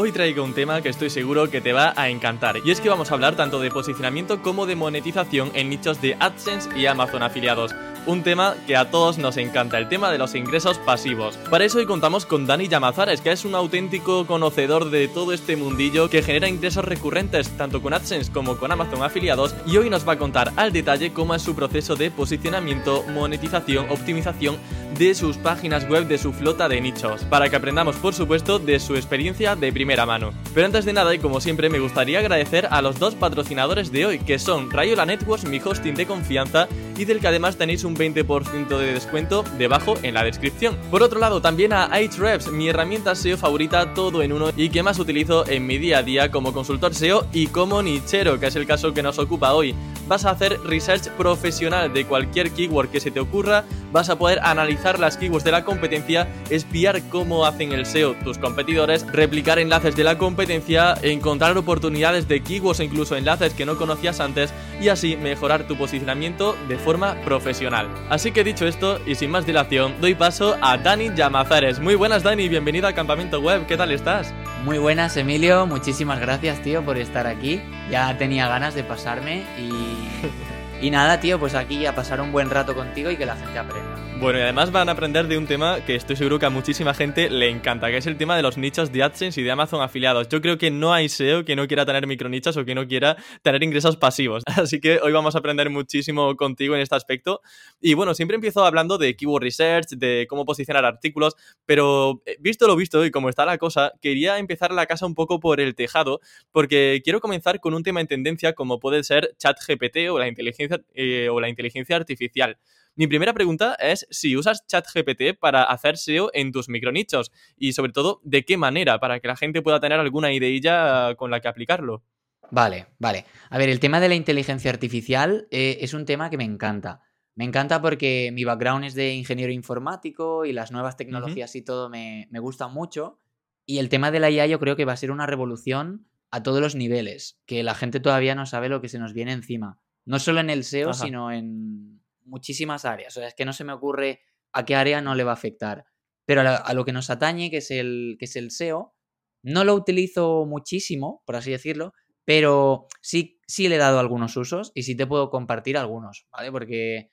[0.00, 2.88] Hoy traigo un tema que estoy seguro que te va a encantar, y es que
[2.88, 7.24] vamos a hablar tanto de posicionamiento como de monetización en nichos de AdSense y Amazon
[7.24, 7.74] afiliados
[8.08, 11.36] un tema que a todos nos encanta, el tema de los ingresos pasivos.
[11.50, 15.56] Para eso hoy contamos con Dani Llamazares, que es un auténtico conocedor de todo este
[15.56, 20.08] mundillo que genera ingresos recurrentes tanto con AdSense como con Amazon afiliados y hoy nos
[20.08, 24.56] va a contar al detalle cómo es su proceso de posicionamiento, monetización, optimización
[24.96, 28.80] de sus páginas web, de su flota de nichos, para que aprendamos por supuesto de
[28.80, 30.32] su experiencia de primera mano.
[30.54, 34.06] Pero antes de nada y como siempre me gustaría agradecer a los dos patrocinadores de
[34.06, 37.97] hoy, que son Rayola Networks, mi hosting de confianza, y del que además tenéis un
[37.98, 40.76] 20% de descuento debajo en la descripción.
[40.90, 44.82] Por otro lado, también a Ahrefs, mi herramienta SEO favorita todo en uno y que
[44.82, 48.56] más utilizo en mi día a día como consultor SEO y como nichero, que es
[48.56, 49.74] el caso que nos ocupa hoy.
[50.06, 54.40] Vas a hacer research profesional de cualquier keyword que se te ocurra, vas a poder
[54.42, 59.96] analizar las keywords de la competencia, espiar cómo hacen el SEO tus competidores, replicar enlaces
[59.96, 64.88] de la competencia, encontrar oportunidades de keywords e incluso enlaces que no conocías antes y
[64.88, 67.77] así mejorar tu posicionamiento de forma profesional.
[68.08, 71.78] Así que dicho esto, y sin más dilación, doy paso a Dani Llamazares.
[71.78, 74.34] Muy buenas Dani, bienvenido a Campamento Web, ¿qué tal estás?
[74.64, 77.60] Muy buenas Emilio, muchísimas gracias tío por estar aquí.
[77.90, 82.50] Ya tenía ganas de pasarme y, y nada tío, pues aquí a pasar un buen
[82.50, 84.07] rato contigo y que la gente aprenda.
[84.20, 86.92] Bueno, y además van a aprender de un tema que estoy seguro que a muchísima
[86.92, 89.80] gente le encanta, que es el tema de los nichos de AdSense y de Amazon
[89.80, 90.28] afiliados.
[90.28, 93.16] Yo creo que no hay SEO que no quiera tener micronichos o que no quiera
[93.42, 94.42] tener ingresos pasivos.
[94.56, 97.42] Así que hoy vamos a aprender muchísimo contigo en este aspecto.
[97.80, 102.66] Y bueno, siempre empiezo hablando de keyword research, de cómo posicionar artículos, pero eh, visto
[102.66, 105.76] lo visto y como está la cosa, quería empezar la casa un poco por el
[105.76, 110.26] tejado, porque quiero comenzar con un tema en tendencia como puede ser ChatGPT o la
[110.26, 112.58] inteligencia eh, o la inteligencia artificial.
[112.98, 117.92] Mi primera pregunta es si usas ChatGPT para hacer SEO en tus micronichos y sobre
[117.92, 121.46] todo de qué manera para que la gente pueda tener alguna ideilla con la que
[121.46, 122.02] aplicarlo.
[122.50, 123.24] Vale, vale.
[123.50, 127.00] A ver, el tema de la inteligencia artificial eh, es un tema que me encanta.
[127.36, 131.88] Me encanta porque mi background es de ingeniero informático y las nuevas tecnologías y todo
[131.88, 133.20] me, me gustan mucho.
[133.64, 136.42] Y el tema de la IA yo creo que va a ser una revolución a
[136.42, 139.78] todos los niveles, que la gente todavía no sabe lo que se nos viene encima.
[140.04, 141.97] No solo en el SEO, sino en,
[142.28, 143.16] muchísimas áreas.
[143.16, 144.22] O sea, es que no se me ocurre
[144.52, 145.84] a qué área no le va a afectar.
[146.26, 148.94] Pero a, lo que nos atañe, que es, el, que es el SEO,
[149.42, 151.92] no lo utilizo muchísimo, por así decirlo,
[152.24, 156.52] pero sí, sí le he dado algunos usos y sí te puedo compartir algunos, ¿vale?
[156.52, 157.12] Porque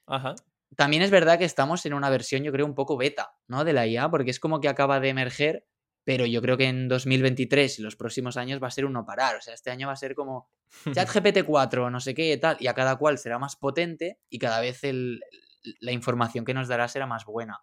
[0.75, 3.63] también es verdad que estamos en una versión, yo creo, un poco beta, ¿no?
[3.63, 5.65] De la IA, porque es como que acaba de emerger
[6.05, 9.35] pero yo creo que en 2023 y los próximos años va a ser uno parar.
[9.37, 10.47] O sea, este año va a ser como
[10.93, 14.37] ChatGPT 4, no sé qué y tal, y a cada cual será más potente y
[14.37, 14.81] cada vez
[15.79, 17.59] la información que nos dará será más buena.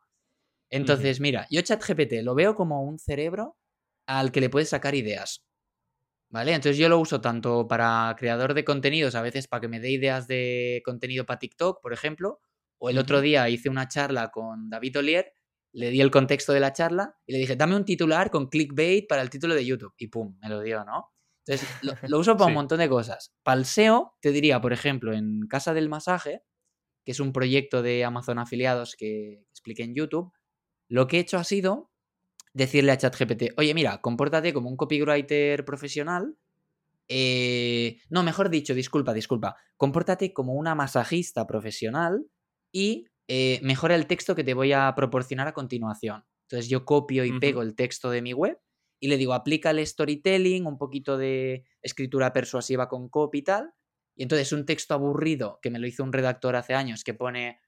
[0.69, 3.57] Entonces, mira, yo ChatGPT lo veo como un cerebro
[4.07, 5.47] al que le puedes sacar ideas.
[6.29, 6.55] ¿Vale?
[6.55, 9.91] Entonces yo lo uso tanto para creador de contenidos, a veces para que me dé
[9.91, 12.41] ideas de contenido para TikTok, por ejemplo,
[12.79, 15.35] o el otro día hice una charla con David Olier
[15.73, 19.07] le di el contexto de la charla y le dije, dame un titular con clickbait
[19.09, 19.95] para el título de YouTube.
[19.97, 21.13] Y pum, me lo dio, ¿no?
[21.45, 21.69] Entonces,
[22.09, 23.35] lo, uso para un montón de cosas.
[23.43, 26.43] Para el SEO, te diría, por ejemplo, en Casa del Masaje,
[27.05, 30.33] que es un proyecto de Amazon afiliados que expliqué en YouTube,
[30.89, 31.91] lo que he hecho ha sido
[32.53, 36.37] decirle a ChatGPT, oye, mira, compórtate como un copywriter profesional.
[37.09, 39.57] Eh, no, mejor dicho, disculpa, disculpa.
[39.77, 42.27] Compórtate como una masajista profesional
[42.71, 46.25] y eh, mejora el texto que te voy a proporcionar a continuación.
[46.49, 48.59] Entonces yo copio y pego el texto de mi web
[49.01, 53.73] y le digo, aplícale storytelling, un poquito de escritura persuasiva con copy y tal.
[54.15, 57.59] Y entonces un texto aburrido que me lo hizo un redactor hace años que pone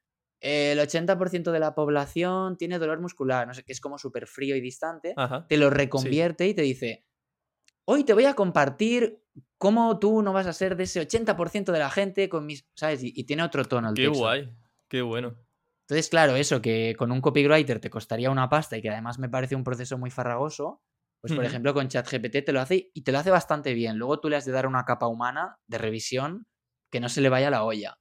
[0.40, 4.54] el 80% de la población tiene dolor muscular, no sé, que es como súper frío
[4.54, 5.14] y distante,
[5.48, 7.06] te lo reconvierte y te dice,
[7.86, 9.22] hoy te voy a compartir
[9.56, 13.00] cómo tú no vas a ser de ese 80% de la gente con mis, ¿sabes?
[13.02, 14.50] Y, tiene otro tono el Qué guay,
[14.94, 15.34] qué bueno.
[15.88, 19.28] Entonces, claro, eso que con un copywriter te costaría una pasta y que además me
[19.28, 20.82] parece un proceso muy farragoso,
[21.20, 23.98] pues por ejemplo con ChatGPT te lo hace y te lo hace bastante bien.
[23.98, 26.46] Luego tú le has de dar una capa humana de revisión
[26.92, 27.98] que no se le vaya la olla.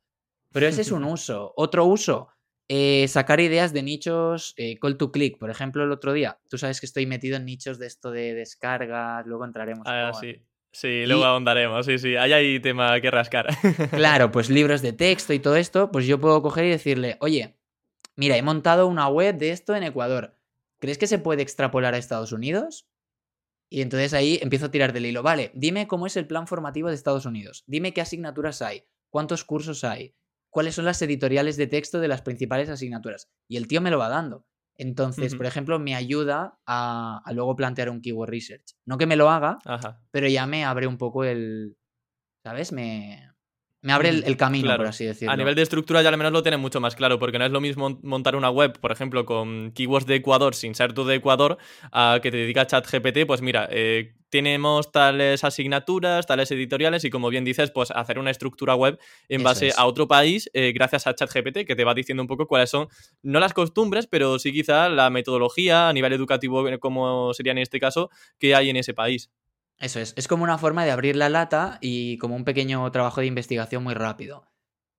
[0.51, 1.51] Pero ese es un uso.
[1.57, 2.29] Otro uso,
[2.69, 5.39] eh, sacar ideas de nichos eh, call to click.
[5.39, 8.35] Por ejemplo, el otro día, tú sabes que estoy metido en nichos de esto de
[8.35, 9.87] descargas, luego entraremos.
[9.87, 10.45] Ah, sí.
[10.73, 13.47] Sí, luego ahondaremos, sí, sí, ahí hay tema que rascar.
[13.91, 17.59] Claro, pues libros de texto y todo esto, pues yo puedo coger y decirle, oye,
[18.15, 20.35] mira, he montado una web de esto en Ecuador.
[20.79, 22.87] ¿Crees que se puede extrapolar a Estados Unidos?
[23.69, 25.21] Y entonces ahí empiezo a tirar del hilo.
[25.21, 27.63] Vale, dime cómo es el plan formativo de Estados Unidos.
[27.67, 30.15] Dime qué asignaturas hay, cuántos cursos hay,
[30.49, 33.31] cuáles son las editoriales de texto de las principales asignaturas.
[33.47, 34.47] Y el tío me lo va dando.
[34.75, 38.73] Entonces, por ejemplo, me ayuda a, luego plantear un keyword research.
[38.85, 39.59] No que me lo haga,
[40.11, 41.77] pero ya me abre un poco el,
[42.43, 42.71] ¿sabes?
[42.71, 43.32] Me,
[43.83, 45.33] me abre el, camino, por así decirlo.
[45.33, 47.51] A nivel de estructura ya al menos lo tienes mucho más claro, porque no es
[47.51, 51.15] lo mismo montar una web, por ejemplo, con keywords de Ecuador sin ser tú de
[51.15, 51.57] Ecuador,
[51.91, 57.27] a que te dedica ChatGPT, pues mira, eh, tenemos tales asignaturas, tales editoriales y como
[57.29, 58.97] bien dices, pues hacer una estructura web
[59.27, 62.47] en base a otro país eh, gracias a ChatGPT, que te va diciendo un poco
[62.47, 62.87] cuáles son,
[63.21, 67.81] no las costumbres, pero sí quizá la metodología a nivel educativo, como sería en este
[67.81, 68.09] caso,
[68.39, 69.29] que hay en ese país.
[69.83, 73.19] Eso es, es como una forma de abrir la lata y como un pequeño trabajo
[73.19, 74.47] de investigación muy rápido.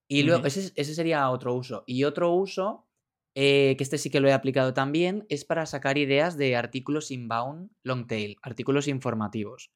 [0.06, 1.84] Y luego, ese, sería otro uso.
[1.86, 2.86] Y otro uso,
[3.34, 7.10] eh, que este sí que lo he aplicado también, es para sacar ideas de artículos
[7.10, 9.72] inbound long tail, artículos informativos.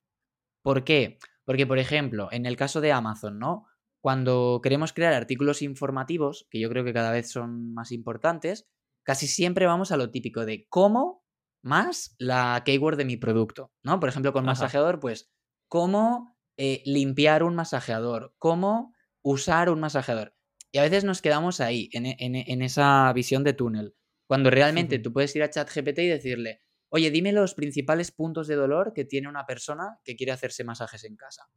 [0.62, 1.16] ¿Por qué?
[1.46, 3.64] Porque, por ejemplo, en el caso de Amazon, ¿no?
[4.02, 8.68] Cuando queremos crear artículos informativos, que yo creo que cada vez son más importantes,
[9.04, 11.24] casi siempre vamos a lo típico de cómo
[11.68, 14.00] más la keyword de mi producto, ¿no?
[14.00, 15.30] Por ejemplo, con masajeador, pues,
[15.68, 20.34] cómo eh, limpiar un masajeador, cómo usar un masajeador.
[20.72, 23.94] Y a veces nos quedamos ahí, en, en esa visión de túnel,
[24.26, 26.60] cuando realmente tú puedes ir a ChatGPT y decirle,
[26.90, 31.04] oye, dime los principales puntos de dolor que tiene una persona que quiere hacerse masajes
[31.04, 31.48] en casa.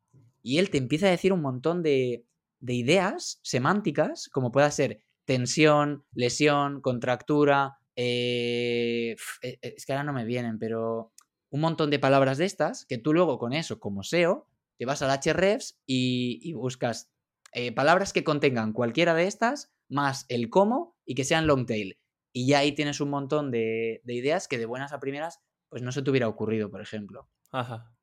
[0.42, 2.26] Y él te empieza a decir un montón de,
[2.62, 10.04] de ideas semánticas, como pueda ser tensión, lesión, contractura, eh, e, e, es que ahora
[10.04, 11.14] no me vienen, pero
[11.52, 15.04] un montón de palabras de estas que tú luego con eso, como SEO, te vas
[15.04, 17.12] al Hrefs y, buscas
[17.54, 22.00] eh, palabras que contengan cualquiera de estas más el cómo y que sean long tail.
[22.34, 25.40] Y ya ahí tienes un montón de, ideas que de buenas a primeras
[25.70, 27.30] pues no se te hubiera ocurrido, por ejemplo.
[27.52, 27.94] Ajá.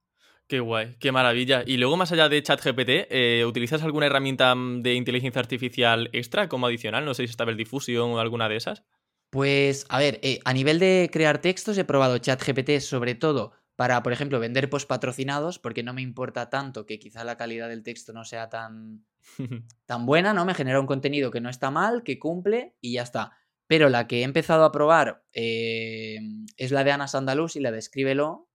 [0.47, 1.63] Qué guay, qué maravilla.
[1.67, 6.49] Y luego, más allá de ChatGPT, eh, ¿utilizas alguna herramienta mm, de inteligencia artificial extra
[6.49, 7.05] como adicional?
[7.05, 8.85] No sé si Stable Diffusion o alguna de esas.
[9.31, 14.03] Pues, a ver, eh, a nivel de crear textos he probado ChatGPT sobre todo para,
[14.03, 17.83] por ejemplo, vender post patrocinados, porque no me importa tanto que quizá la calidad del
[17.83, 19.05] texto no sea tan,
[19.87, 20.45] tan buena, ¿no?
[20.45, 23.37] Me genera un contenido que no está mal, que cumple y ya está.
[23.67, 26.19] Pero la que he empezado a probar eh,
[26.57, 28.49] es la de Ana Sandalus y la de Escríbelo,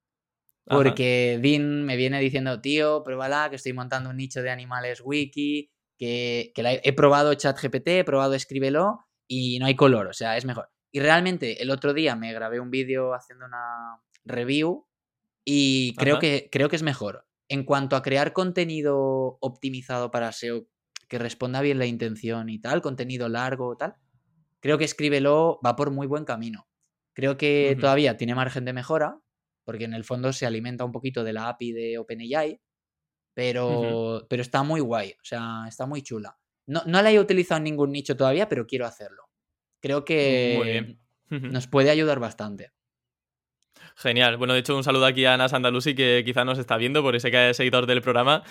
[0.65, 5.69] porque Dean me viene diciendo, tío, pruébala, que estoy montando un nicho de animales wiki,
[5.97, 10.45] que, que he probado ChatGPT, he probado Escríbelo y no hay color, o sea, es
[10.45, 10.69] mejor.
[10.91, 14.85] Y realmente el otro día me grabé un vídeo haciendo una review
[15.43, 17.25] y creo que, creo que es mejor.
[17.49, 20.67] En cuanto a crear contenido optimizado para SEO
[21.07, 23.95] que responda bien la intención y tal, contenido largo o tal,
[24.59, 26.67] creo que escríbelo va por muy buen camino.
[27.13, 29.19] Creo que todavía tiene margen de mejora,
[29.63, 32.59] porque en el fondo se alimenta un poquito de la API de OpenAI,
[33.33, 36.37] pero, pero está muy guay, o sea, está muy chula.
[36.65, 39.23] No, la he utilizado en ningún nicho todavía, pero quiero hacerlo.
[39.81, 40.97] Creo que
[41.29, 42.71] nos puede ayudar bastante.
[43.95, 44.37] Genial.
[44.37, 47.15] Bueno, de hecho, un saludo aquí a Ana Sandalusi, que quizá nos está viendo, por
[47.15, 48.43] ese que es seguidor del programa.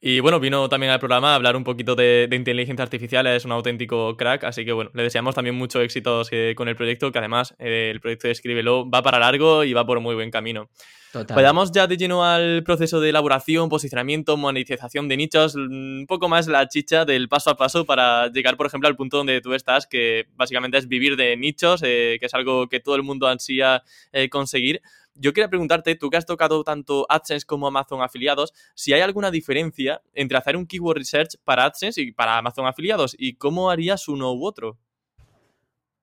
[0.00, 3.50] Y bueno, vino también al programa a hablar un poquito de, inteligencia artificial, es un
[3.50, 7.18] auténtico crack, así que bueno, le deseamos también mucho éxito eh, con el proyecto, que
[7.18, 10.70] además eh, el proyecto de Escríbelo va para largo y va por muy buen camino.
[11.10, 11.56] Total.
[11.72, 16.68] ya de lleno al proceso de elaboración, posicionamiento, monetización de nichos, un poco más la
[16.68, 20.26] chicha del paso a paso para llegar, por ejemplo, al punto donde tú estás, que
[20.36, 23.82] básicamente es vivir de nichos, eh, que es algo que todo el mundo ansía
[24.30, 24.80] conseguir
[25.18, 29.30] yo quería preguntarte, tú que has tocado tanto AdSense como Amazon afiliados, si hay alguna
[29.30, 34.08] diferencia entre hacer un keyword research para AdSense y para Amazon afiliados y cómo harías
[34.08, 34.78] uno u otro.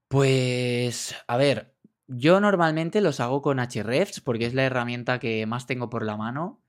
[0.08, 1.76] Pues, a ver,
[2.08, 6.18] yo normalmente los hago con Hrefs porque es la herramienta que más tengo por la
[6.18, 6.62] mano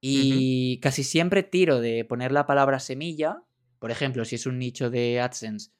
[0.00, 3.44] y casi siempre tiro de poner la palabra semilla.
[3.78, 5.70] Por ejemplo, si es un nicho de AdSense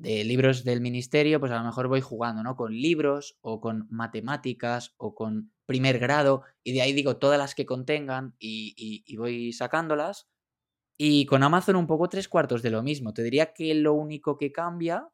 [0.00, 2.56] de libros del ministerio, pues a lo mejor voy jugando, ¿no?
[2.56, 7.54] Con libros o con matemáticas o con primer grado y de ahí digo todas las
[7.54, 10.28] que contengan y, voy sacándolas.
[10.96, 13.14] Y con Amazon un poco tres cuartos de lo mismo.
[13.14, 15.08] Te diría que lo único que cambia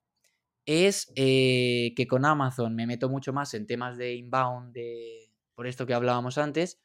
[0.66, 5.66] es eh, que con Amazon me meto mucho más en temas de inbound, de, por
[5.66, 6.80] esto que hablábamos antes,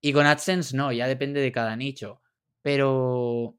[0.00, 2.20] y con AdSense no, ya depende de cada nicho.
[2.62, 3.58] Pero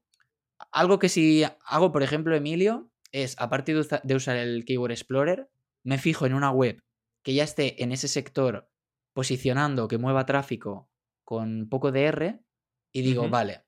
[0.70, 5.48] algo que si hago, por ejemplo, Emilio, es, aparte de usar el Keyword Explorer,
[5.84, 6.82] me fijo en una web
[7.24, 8.68] que ya esté en ese sector
[9.14, 10.90] posicionando, que mueva tráfico
[11.24, 12.40] con poco de R
[12.92, 13.64] y digo, vale,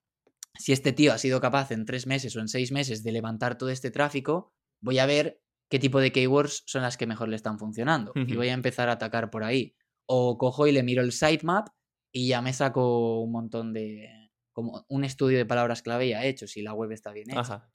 [0.58, 3.58] si este tío ha sido capaz en tres meses o en seis meses de levantar
[3.58, 7.36] todo este tráfico, voy a ver qué tipo de keywords son las que mejor le
[7.36, 9.74] están funcionando y voy a empezar a atacar por ahí.
[10.06, 11.68] O cojo y le miro el sitemap
[12.12, 14.30] y ya me saco un montón de...
[14.52, 17.68] como un estudio de palabras clave ya hecho, si la web está bien hecha.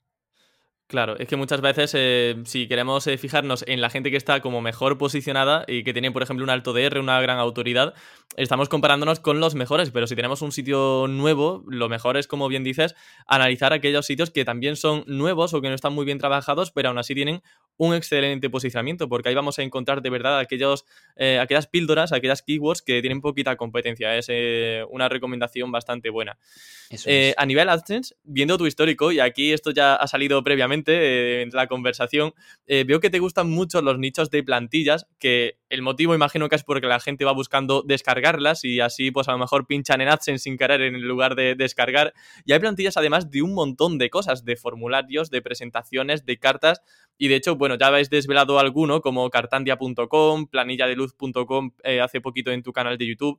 [0.90, 4.40] Claro, es que muchas veces eh, si queremos eh, fijarnos en la gente que está
[4.40, 7.94] como mejor posicionada y que tiene, por ejemplo, un alto DR, una gran autoridad,
[8.36, 12.48] estamos comparándonos con los mejores, pero si tenemos un sitio nuevo, lo mejor es, como
[12.48, 12.96] bien dices,
[13.28, 16.88] analizar aquellos sitios que también son nuevos o que no están muy bien trabajados, pero
[16.88, 17.40] aún así tienen
[17.76, 22.42] un excelente posicionamiento, porque ahí vamos a encontrar de verdad aquellos, eh, aquellas píldoras, aquellas
[22.42, 24.16] keywords que tienen poquita competencia.
[24.16, 24.28] Es
[24.90, 26.36] una recomendación bastante buena.
[27.36, 31.50] A nivel AdSense, viendo tu histórico, y aquí esto ya ha salido previamente, eh, en
[31.50, 32.32] la conversación,
[32.66, 36.56] eh, veo que te gustan mucho los nichos de plantillas, que el motivo imagino que
[36.56, 40.08] es porque la gente va buscando descargarlas y así pues a lo mejor pinchan en
[40.08, 42.12] AdSense sin querer en lugar de descargar.
[42.44, 46.82] Y hay plantillas además de un montón de cosas, de formularios, de presentaciones, de cartas.
[47.18, 52.62] Y de hecho, bueno, ya habéis desvelado alguno como cartandia.com, planilladeluz.com eh, hace poquito en
[52.62, 53.38] tu canal de YouTube.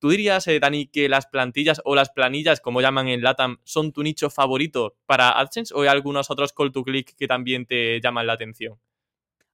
[0.00, 3.92] ¿Tú dirías, eh, Dani, que las plantillas o las planillas, como llaman en LATAM, son
[3.92, 8.00] tu nicho favorito para AdSense o hay algunos otros call to click que también te
[8.00, 8.80] llaman la atención?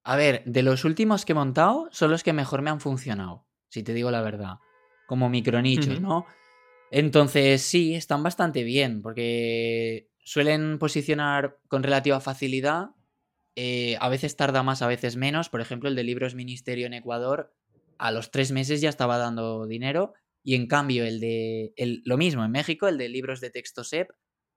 [0.05, 3.45] A ver, de los últimos que he montado, son los que mejor me han funcionado,
[3.69, 4.59] si te digo la verdad.
[5.09, 6.27] Como micronichos, ¿no?
[6.93, 12.91] Entonces, sí, están bastante bien, porque suelen posicionar con relativa facilidad.
[13.57, 15.49] Eh, a veces tarda más, a veces menos.
[15.49, 17.53] Por ejemplo, el de Libros Ministerio en Ecuador,
[17.99, 20.15] a los tres meses ya estaba dando dinero
[20.47, 21.75] y en cambio, el de.
[22.05, 24.11] lo mismo, en México, el de libros de texto SEP,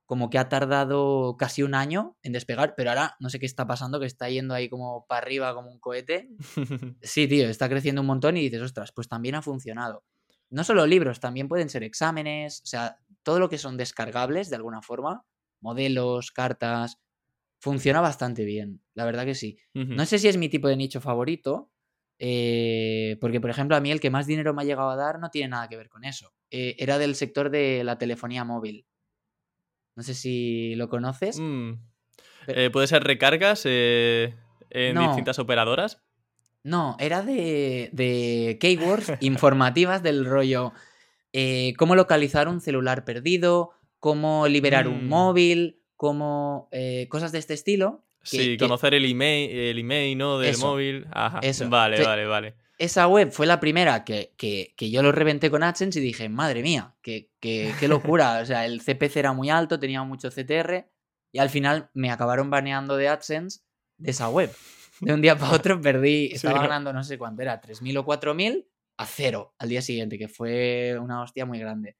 [0.05, 3.65] como que ha tardado casi un año en despegar, pero ahora no sé qué está
[3.65, 6.29] pasando, que está yendo ahí como para arriba, como un cohete.
[7.01, 10.03] Sí, tío, está creciendo un montón y dices, ostras, pues también ha funcionado.
[10.51, 14.57] No solo libros, también pueden ser exámenes, o sea, todo lo que son descargables de
[14.57, 15.25] alguna forma,
[15.59, 16.99] modelos, cartas,
[17.59, 19.57] funciona bastante bien, la verdad que sí.
[19.73, 21.71] No sé si es mi tipo de nicho favorito,
[22.21, 25.19] eh, porque, por ejemplo, a mí el que más dinero me ha llegado a dar
[25.19, 26.33] no tiene nada que ver con eso.
[26.51, 28.85] Eh, era del sector de la telefonía móvil.
[29.95, 31.39] No sé si lo conoces.
[31.39, 31.75] Mm.
[32.47, 34.35] Eh, ¿Puede ser recargas en
[34.69, 36.01] distintas operadoras?
[36.61, 40.73] No, era de, de keywords informativas del rollo
[41.77, 45.09] cómo localizar un celular perdido, cómo liberar un mm.
[45.09, 46.69] móvil, cómo
[47.09, 50.39] cosas de este estilo sí, conocer el email, el email, ¿no?
[50.39, 51.07] Del móvil.
[51.11, 51.39] Ajá.
[51.41, 51.69] Eso.
[51.69, 52.55] Vale, vale, vale.
[52.77, 56.95] Esa web fue la primera que, yo lo reventé con AdSense y dije, madre mía,
[57.01, 58.39] qué, qué, locura.
[58.41, 60.89] o sea, el CPC era muy alto, tenía mucho CTR
[61.33, 63.59] y al final me acabaron baneando de AdSense
[63.97, 64.49] de esa web.
[65.01, 68.65] De un día para otro perdí, estaba ganando no sé cuánto era, 3.000 o 4.000
[68.97, 71.97] a cero al día siguiente, que fue una hostia muy grande.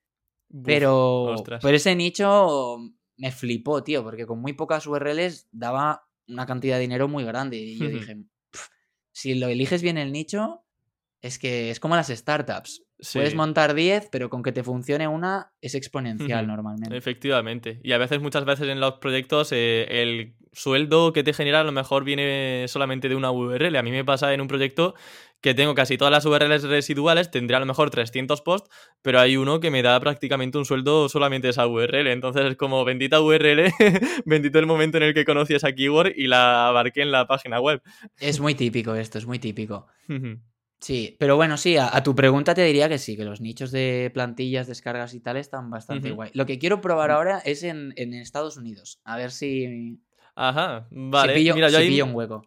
[0.64, 2.78] Pero por ese nicho
[3.18, 7.58] me flipó, tío, porque con muy pocas URLs daba una cantidad de dinero muy grande.
[7.58, 8.18] Y yo dije,
[9.12, 10.64] si lo eliges bien el nicho,
[11.22, 12.84] es que es como las startups.
[13.14, 16.98] Puedes montar 10, pero con que te funcione una es exponencial normalmente.
[16.98, 17.80] Efectivamente.
[17.82, 21.64] Y a veces, muchas veces en los proyectos, eh, el sueldo que te genera a
[21.64, 23.78] lo mejor viene solamente de una URL.
[23.78, 24.96] A mí me pasa en un proyecto
[25.42, 28.70] que tengo casi todas las URLs residuales, tendría a lo mejor 300 posts,
[29.02, 32.08] pero hay uno que me da prácticamente un sueldo solamente esa URL.
[32.08, 33.72] Entonces es como bendita URL,
[34.26, 37.60] bendito el momento en el que conocí esa keyword y la abarqué en la página
[37.60, 37.82] web.
[38.20, 39.88] Es muy típico esto, es muy típico.
[40.80, 44.12] Sí, pero bueno, sí, a, tu pregunta te diría que sí, que los nichos de
[44.14, 46.32] plantillas, descargas y tal están bastante guay.
[46.34, 50.00] Lo que quiero probar ahora es en, Estados Unidos, a ver si...
[50.36, 51.34] Ajá, vale.
[51.54, 52.02] Mira, yo ahí...
[52.02, 52.44] un hueco.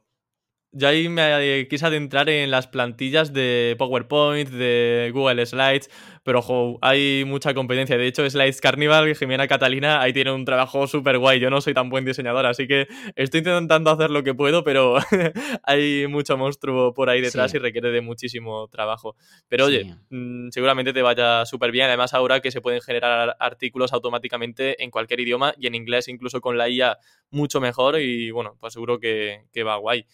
[0.75, 5.91] Yo ahí me quise adentrar en las plantillas de PowerPoint, de Google Slides,
[6.25, 7.99] pero ojo, hay mucha competencia.
[7.99, 11.41] De hecho, Slides Carnival, Jimena Catalina, ahí tiene un trabajo súper guay.
[11.41, 14.97] Yo no soy tan buen diseñador, así que estoy intentando hacer lo que puedo, pero
[15.65, 19.15] hay mucho monstruo por ahí detrás y requiere de muchísimo trabajo.
[19.49, 21.89] Pero oye, mm, seguramente te vaya súper bien.
[21.89, 26.41] Además, ahora que se pueden generar artículos automáticamente en cualquier idioma y en inglés, incluso
[26.41, 26.97] con la IA,
[27.31, 28.01] mucho mejor.
[28.01, 30.07] Y bueno, pues seguro que, que va guay.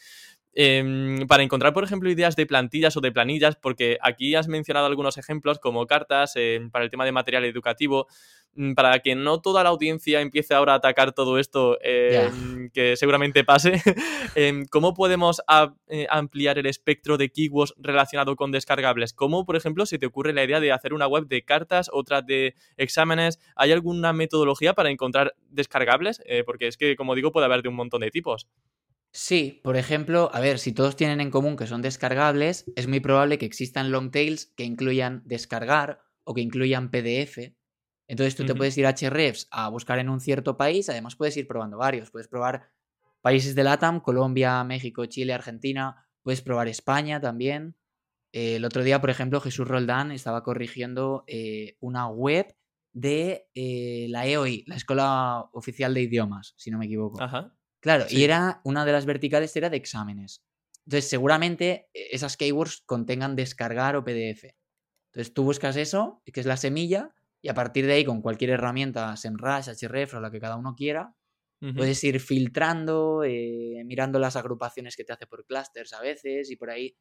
[0.60, 4.86] Em, para encontrar, por ejemplo, ideas de plantillas o de planillas, porque aquí has mencionado
[4.86, 8.08] algunos ejemplos como cartas em, para el tema de material educativo,
[8.56, 12.96] mm, para que no toda la audiencia empiece ahora a atacar todo esto, em, que
[12.96, 13.70] seguramente pase,
[14.70, 15.40] ¿cómo podemos
[15.90, 19.12] eh, ampliar el espectro de keywords relacionado con descargables?
[19.12, 22.20] ¿Cómo, por ejemplo, se te ocurre la idea de hacer una web de cartas, otra
[22.20, 23.38] de exámenes?
[23.54, 26.20] ¿Hay alguna metodología para encontrar descargables?
[26.26, 28.48] Eh, porque es que, como digo, puede haber de un montón de tipos.
[29.10, 33.00] Sí, por ejemplo, a ver, si todos tienen en común que son descargables, es muy
[33.00, 37.54] probable que existan long tails que incluyan descargar o que incluyan PDF.
[38.06, 41.36] Entonces tú te puedes ir a Hrefs a buscar en un cierto país, además puedes
[41.36, 42.70] ir probando varios, puedes probar
[43.20, 47.76] países de LATAM, Colombia, México, Chile, Argentina, puedes probar España también.
[48.32, 52.54] Eh, el otro día, por ejemplo, Jesús Roldán estaba corrigiendo eh, una web
[52.92, 57.22] de eh, la EOI, la Escuela Oficial de Idiomas, si no me equivoco.
[57.22, 57.57] Ajá.
[57.80, 60.42] Claro, y era una de las verticales era de exámenes.
[60.86, 64.56] Entonces, seguramente eh, esas keywords contengan descargar o PDF.
[65.12, 68.50] Entonces, tú buscas eso, que es la semilla, y a partir de ahí, con cualquier
[68.50, 71.14] herramienta, SEMrush, Href o la que cada uno quiera,
[71.74, 76.56] puedes ir filtrando, eh, mirando las agrupaciones que te hace por clusters a veces, y
[76.56, 76.96] por ahí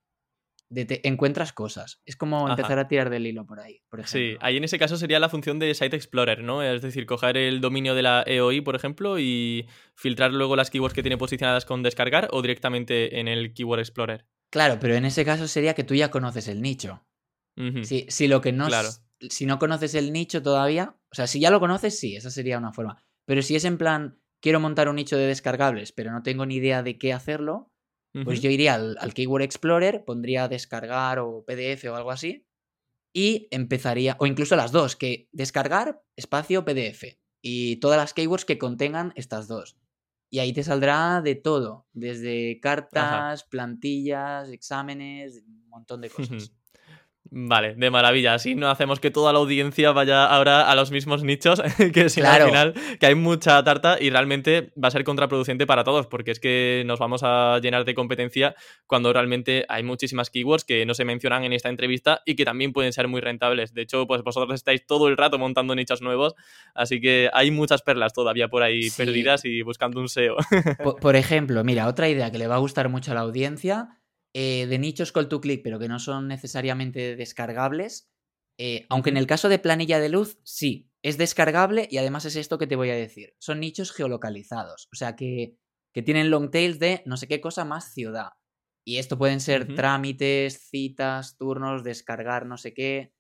[0.69, 2.01] de- te encuentras cosas.
[2.05, 2.51] Es como Ajá.
[2.53, 4.45] empezar a tirar del hilo por ahí, por Sí, ejemplo.
[4.45, 6.62] ahí en ese caso sería la función de Site Explorer, ¿no?
[6.63, 10.93] Es decir, coger el dominio de la EOI, por ejemplo, y filtrar luego las keywords
[10.93, 14.25] que tiene posicionadas con descargar o directamente en el Keyword Explorer.
[14.51, 17.03] Claro, pero en ese caso sería que tú ya conoces el nicho.
[17.83, 18.89] Si, si lo que no Claro.
[19.19, 22.57] si no conoces el nicho todavía, o sea, si ya lo conoces, sí, esa sería
[22.59, 23.03] una forma.
[23.25, 26.55] Pero si es en plan, quiero montar un nicho de descargables, pero no tengo ni
[26.57, 27.71] idea de qué hacerlo,
[28.23, 32.47] pues yo iría al, al Keyword Explorer, pondría descargar o PDF o algo así,
[33.13, 38.57] y empezaría, o incluso las dos, que descargar, espacio, PDF, y todas las keywords que
[38.57, 39.77] contengan estas dos.
[40.29, 46.53] Y ahí te saldrá de todo, desde cartas, plantillas, exámenes, un montón de cosas.
[47.29, 48.34] Vale, de maravilla.
[48.34, 51.62] Así no hacemos que toda la audiencia vaya ahora a los mismos nichos,
[51.93, 52.46] que si Claro.
[52.46, 56.31] al final que hay mucha tarta y realmente va a ser contraproducente para todos, porque
[56.31, 58.55] es que nos vamos a llenar de competencia
[58.86, 62.72] cuando realmente hay muchísimas keywords que no se mencionan en esta entrevista y que también
[62.74, 63.74] pueden ser muy rentables.
[63.74, 66.36] De hecho, pues vosotros estáis todo el rato montando nichos nuevos,
[66.75, 69.03] así que hay muchas perlas todavía por ahí Sí.
[69.03, 70.38] perdidas y buscando un SEO.
[70.84, 73.89] Por, por ejemplo, mira, otra idea que le va a gustar mucho a la audiencia,
[74.34, 78.10] eh, de nichos call to click, pero que no son necesariamente descargables.
[78.60, 82.36] eh, aunque en el caso de planilla de luz, sí, es descargable y además es
[82.36, 83.36] esto que te voy a decir.
[83.39, 85.57] Son nichos geolocalizados, o sea que,
[85.93, 88.31] que tienen long tails de no sé qué cosa más ciudad.
[88.86, 93.13] Y esto pueden ser trámites, citas, turnos, descargar no sé qué.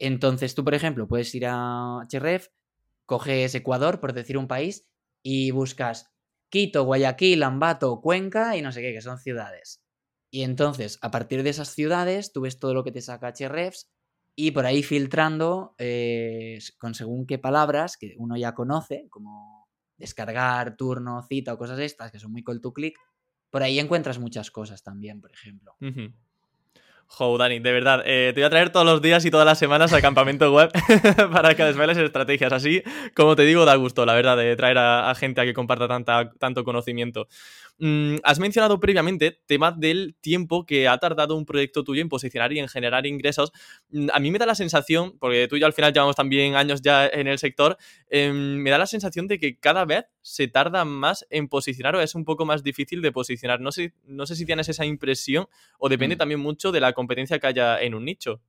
[0.00, 2.48] Entonces tú, por ejemplo, puedes ir a Href,
[3.06, 4.88] coges Ecuador, por decir un país,
[5.24, 6.10] y buscas
[6.50, 9.82] Quito, Guayaquil, Ambato, Cuenca y no sé qué, que son ciudades.
[10.30, 13.90] Y entonces, a partir de esas ciudades, tú ves todo lo que te saca Hrefs
[14.34, 20.76] y por ahí filtrando eh, con según qué palabras que uno ya conoce, como descargar,
[20.76, 22.98] turno, cita o cosas estas, que son muy call to click,
[23.50, 25.74] por ahí encuentras muchas cosas también, por ejemplo.
[25.80, 26.12] Ujú.
[27.10, 29.58] Jo, Dani, de verdad, eh, te voy a traer todos los días y todas las
[29.58, 30.70] semanas al campamento web
[31.32, 32.52] para que desveles estrategias.
[32.52, 32.82] Así,
[33.16, 35.88] como te digo, da gusto, la verdad, de traer a, a gente a que comparta
[35.88, 37.26] tanta, tanto conocimiento.
[37.80, 42.52] Mm, has mencionado previamente tema del tiempo que ha tardado un proyecto tuyo en posicionar
[42.52, 43.52] y en generar ingresos.
[43.90, 46.56] Mm, A mí me da la sensación, porque tú y yo al final llevamos también
[46.56, 47.76] años ya en el sector,
[48.10, 52.00] em, me da la sensación de que cada vez se tarda más en posicionar o
[52.00, 53.60] es un poco más difícil de posicionar.
[53.60, 55.46] No sé, no sé si tienes esa impresión
[55.78, 56.18] o depende Mm.
[56.18, 58.40] también mucho de la competencia que haya en un nicho.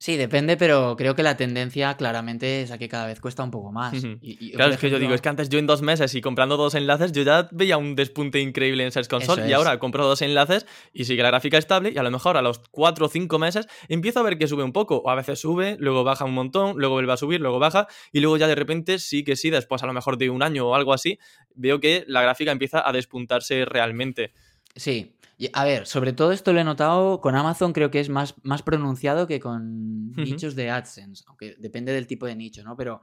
[0.00, 3.50] Sí, depende, pero creo que la tendencia claramente es a que cada vez cuesta un
[3.50, 3.92] poco más.
[3.94, 4.16] Ujú.
[4.22, 6.20] Y- y, Claro, es que yo digo, es que antes yo en dos meses y
[6.20, 9.56] comprando dos enlaces, yo ya veía un despunte increíble en Search Console Eso y es.
[9.58, 12.60] ahora compro dos enlaces y sigue la gráfica estable y a lo mejor a los
[12.70, 15.76] cuatro o cinco meses empiezo a ver que sube un poco o a veces sube,
[15.80, 19.00] luego baja un montón, luego vuelve a subir, luego baja y luego ya de repente
[19.00, 21.18] sí que sí, después a lo mejor de un año o algo así,
[21.56, 24.32] veo que la gráfica empieza a despuntarse realmente.
[24.76, 25.12] Sí.
[25.40, 28.34] Y, a ver, sobre todo esto lo he notado con Amazon, creo que es más,
[28.42, 32.76] más pronunciado que con nichos de AdSense, aunque depende del tipo de nicho, ¿no?
[32.76, 33.02] Pero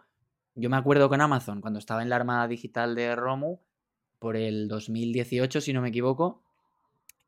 [0.54, 3.60] yo me acuerdo con Amazon, cuando estaba en la armada digital de Romu,
[4.20, 6.44] por el 2018, si no me equivoco,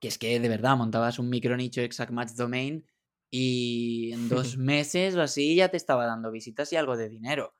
[0.01, 2.85] que es que de verdad montabas un micro nicho exact match domain
[3.31, 7.55] y en dos meses o así ya te estaba dando visitas y algo de dinero.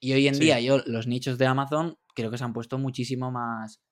[0.00, 0.40] Y hoy en Sí.
[0.40, 3.82] día yo los nichos de Amazon creo que se han puesto muchísimo más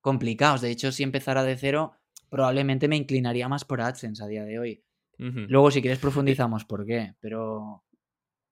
[0.00, 0.60] complicados.
[0.60, 1.94] De hecho, si empezara de cero,
[2.34, 4.84] probablemente me inclinaría más por AdSense a día de hoy.
[5.18, 7.84] Luego, si quieres, profundizamos por qué, pero...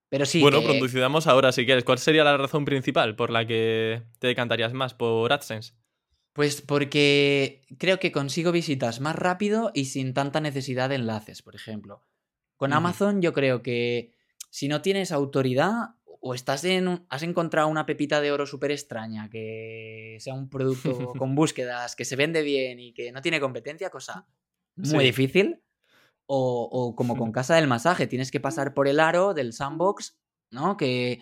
[0.09, 1.83] Pero sí, bueno, que- produciremos ahora si quieres.
[1.83, 5.73] ¿Cuál sería la razón principal por la que te decantarías más por AdSense?
[6.33, 11.57] Pues porque creo que consigo visitas más rápido y sin tanta necesidad de enlaces, por
[11.57, 12.03] ejemplo.
[12.57, 12.73] Con.
[12.73, 14.13] Amazon yo creo que
[14.51, 18.71] si no tienes autoridad o estás en un- has encontrado una pepita de oro súper
[18.71, 23.41] extraña que sea un producto con búsquedas que se vende bien y que no tiene
[23.41, 24.27] competencia, cosa
[24.77, 25.07] muy Sí.
[25.07, 25.61] difícil.
[26.27, 30.17] O, o como con casa del masaje, tienes que pasar por el aro del sandbox,
[30.51, 30.77] ¿no?
[30.77, 31.21] Que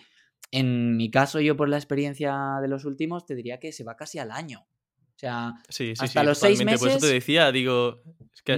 [0.51, 3.95] en mi caso, yo por la experiencia de los últimos, te diría que se va
[3.97, 4.67] casi al año.
[5.15, 6.79] O sea, Sí, sí, Hasta sí, los seis totalmente.
[6.79, 8.01] Por eso te meses, decía, digo.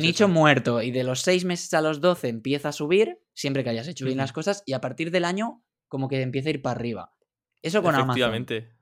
[0.01, 0.81] nicho muerto.
[0.81, 4.05] Y de los seis meses a los 12 empieza a subir, siempre que hayas hecho
[4.05, 7.13] bien las cosas, y a partir del año, como que empieza a ir para arriba.
[7.61, 8.09] Eso con Amazon.
[8.09, 8.75] Efectivamente.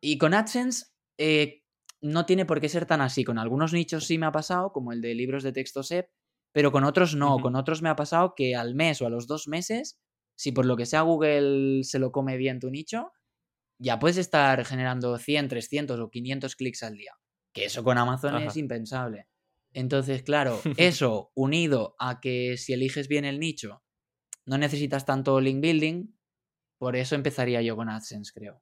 [0.00, 0.86] Y con AdSense,
[1.18, 1.64] eh,
[2.00, 3.24] no tiene por qué ser tan así.
[3.24, 6.06] Con algunos nichos sí me ha pasado, como el de libros de texto SEP,
[6.52, 7.40] pero con otros no.
[7.40, 9.98] Con otros me ha pasado que al mes o a los dos meses,
[10.36, 13.10] si por lo que sea Google se lo come bien tu nicho,
[13.80, 17.14] ya puedes estar generando 100, 300 o 500 clics al día.
[17.52, 19.26] Que eso con Amazon es impensable.
[19.72, 23.82] Entonces, claro, eso unido a que si eliges bien el nicho,
[24.46, 26.14] no necesitas tanto link building,
[26.84, 28.60] por eso empezaría yo con AdSense, creo.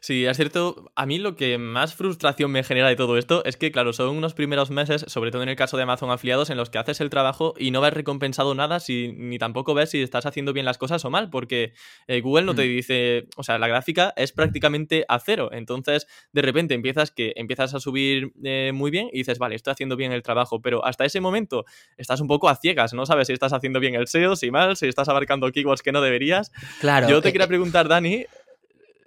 [0.00, 0.90] Sí, es cierto.
[0.96, 4.16] A mí lo que más frustración me genera de todo esto es que, claro, son
[4.16, 7.00] unos primeros meses, sobre todo en el caso de Amazon afiliados, en los que haces
[7.00, 10.66] el trabajo y no ves recompensado nada, si, ni tampoco ves si estás haciendo bien
[10.66, 11.72] las cosas o mal, porque
[12.06, 12.68] eh, Google no te mm.
[12.68, 15.50] dice, o sea, la gráfica es prácticamente a cero.
[15.52, 19.72] Entonces, de repente empiezas que empiezas a subir eh, muy bien y dices, vale, estoy
[19.72, 21.64] haciendo bien el trabajo, pero hasta ese momento
[21.96, 24.76] estás un poco a ciegas, no sabes si estás haciendo bien el SEO, si mal,
[24.76, 26.50] si estás abarcando keywords que no deberías.
[26.80, 27.08] Claro.
[27.08, 28.24] Yo te eh, quería preguntar, Dani,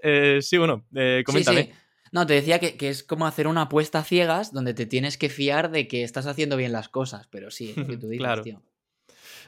[0.05, 1.71] eh, sí, bueno, eh, coméntame.
[2.11, 5.71] No, te decía que, es como hacer una apuesta ciegas donde te tienes que fiar
[5.71, 8.43] de que estás haciendo bien las cosas, pero sí, es lo que tú dices, claro.
[8.43, 8.61] tío.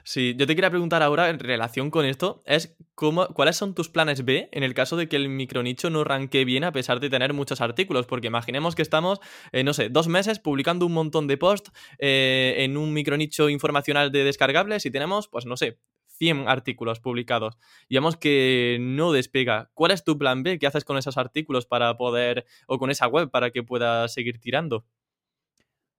[0.04, 3.90] Sí, yo te quería preguntar ahora en relación con esto, es cómo, cuáles son tus
[3.90, 7.10] planes B en el caso de que el micronicho no arranque bien a pesar de
[7.10, 9.20] tener muchos artículos, porque imaginemos que estamos,
[9.52, 14.24] eh, no sé, dos meses publicando un montón de posts en un micronicho informacional de
[14.24, 15.78] descargables y tenemos, pues no sé,
[16.18, 17.58] 100 artículos publicados
[17.90, 19.72] vemos que no despega.
[19.74, 20.60] ¿Cuál es tu plan B?
[20.60, 24.40] ¿Qué haces con esos artículos para poder, o con esa web para que pueda seguir
[24.40, 24.86] tirando?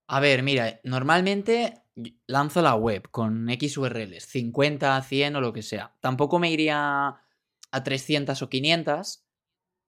[0.06, 1.82] A ver, mira, normalmente
[2.26, 5.96] lanzo la web con X URLs, 50, 100 o lo que sea.
[6.00, 7.16] Tampoco me iría
[7.70, 9.24] a 300 o 500,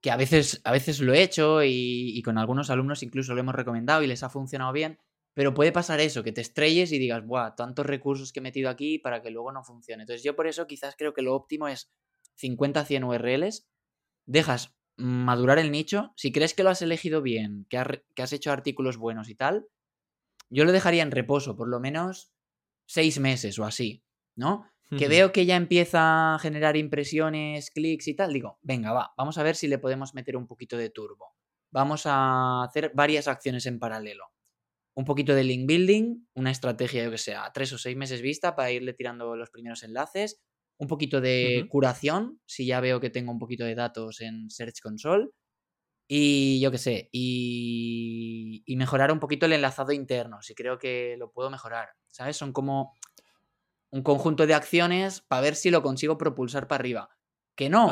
[0.02, 3.54] que a veces, a veces lo he hecho y con algunos alumnos incluso lo hemos
[3.54, 4.98] recomendado y les ha funcionado bien.
[5.34, 7.54] Pero puede pasar eso, que te estrelles y digas, ¡buah!
[7.54, 10.02] Tantos recursos que he metido aquí para que luego no funcione.
[10.02, 11.92] Entonces, yo por eso quizás creo que lo óptimo es
[12.40, 13.68] 50-100 URLs,
[14.26, 16.12] dejas madurar el nicho.
[16.16, 19.66] Si crees que lo has elegido bien, que, has hecho artículos buenos y tal,
[20.50, 22.32] yo lo dejaría en reposo, por lo menos
[22.86, 24.02] seis meses o así,
[24.34, 24.66] ¿no?
[24.98, 29.38] Que veo que ya empieza a generar impresiones, clics y tal, digo, venga, va, vamos
[29.38, 31.36] a ver si le podemos meter un poquito de turbo.
[31.70, 34.32] Vamos a hacer varias acciones en paralelo
[34.94, 38.22] un poquito de link building, una estrategia, yo que sé, a tres o seis meses
[38.22, 40.40] vista para irle tirando los primeros enlaces,
[40.78, 44.80] un poquito de curación, si ya veo que tengo un poquito de datos en Search
[44.82, 45.28] Console,
[46.08, 51.16] y yo que sé, y, y mejorar un poquito el enlazado interno, si creo que
[51.18, 52.36] lo puedo mejorar, ¿sabes?
[52.36, 52.94] Son como
[53.90, 57.10] un conjunto de acciones para ver si lo consigo propulsar para arriba.
[57.56, 57.88] Que no,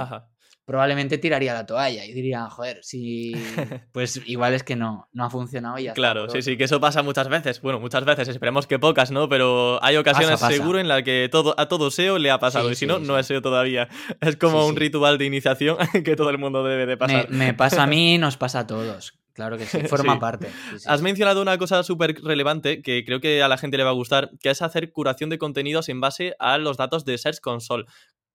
[0.69, 3.33] probablemente tiraría la toalla y diría, joder, si
[3.93, 6.79] pues igual es que no, no ha funcionado y ya Claro, sí, sí, que eso
[6.79, 7.63] pasa muchas veces.
[7.63, 9.31] Bueno, muchas veces, esperemos que pocas, ¿no?
[9.31, 12.75] Pero hay ocasiones seguro en las que todo, a todo SEO le ha pasado y
[12.75, 13.89] si no, no es SEO todavía.
[14.21, 17.31] Es como un ritual de iniciación que todo el mundo debe de pasar.
[17.31, 19.15] Me, pasa a mí, nos pasa a todos.
[19.33, 20.49] Claro que sí, forma parte.
[20.85, 23.95] Has mencionado una cosa súper relevante que creo que a la gente le va a
[23.95, 27.87] gustar, que es hacer curación de contenidos en base a los datos de Search Console.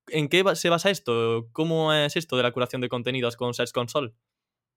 [0.07, 1.49] ¿En qué se basa esto?
[1.53, 4.13] ¿Cómo es esto de la curación de contenidos con Search Console?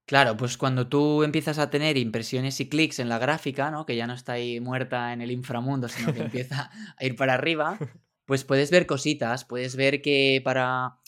[0.06, 3.86] Claro, pues cuando tú empiezas a tener impresiones y clics en la gráfica, ¿no?
[3.86, 7.34] Que ya no está ahí muerta en el inframundo, sino que empieza a ir para
[7.34, 7.76] arriba,
[8.24, 11.00] pues puedes ver cositas, puedes ver que para...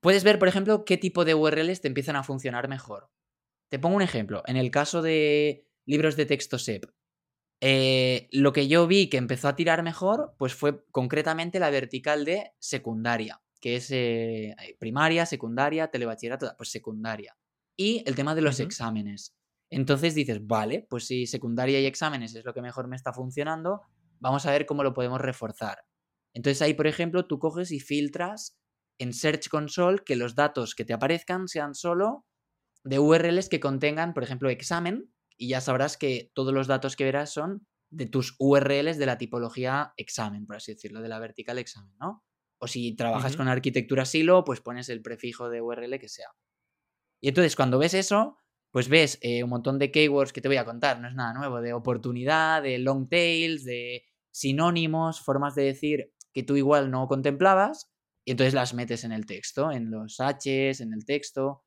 [0.00, 3.10] Puedes ver, por ejemplo, qué tipo de URLs te empiezan a funcionar mejor.
[3.70, 4.42] Te pongo un ejemplo.
[4.46, 6.84] En el caso de libros de texto SEP,
[7.62, 12.26] eh, lo que yo vi que empezó a tirar mejor, pues fue concretamente la vertical
[12.26, 17.36] de secundaria que es eh, primaria, secundaria, telebachillerato, pues secundaria.
[17.76, 19.34] Y el tema de los exámenes.
[19.70, 23.82] Entonces dices, vale, pues si secundaria y exámenes es lo que mejor me está funcionando,
[24.20, 25.78] vamos a ver cómo lo podemos reforzar.
[26.32, 28.58] Entonces ahí, por ejemplo, tú coges y filtras
[28.98, 32.24] en Search Console que los datos que te aparezcan sean solo
[32.84, 37.04] de URLs que contengan, por ejemplo, examen, y ya sabrás que todos los datos que
[37.04, 41.58] verás son de tus URLs de la tipología examen, por así decirlo, de la vertical
[41.58, 42.24] examen, ¿no?
[42.58, 46.28] O si trabajas con arquitectura silo, pues pones el prefijo de URL que sea.
[47.20, 48.38] Y entonces cuando ves eso,
[48.70, 51.32] pues ves eh, un montón de keywords que te voy a contar, no es nada
[51.32, 57.08] nuevo, de oportunidad, de long tails, de sinónimos, formas de decir que tú igual no
[57.08, 57.90] contemplabas,
[58.24, 61.62] y entonces las metes en el texto, en los Hs, en el texto,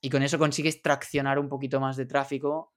[0.00, 2.72] y con eso consigues traccionar un poquito más de tráfico,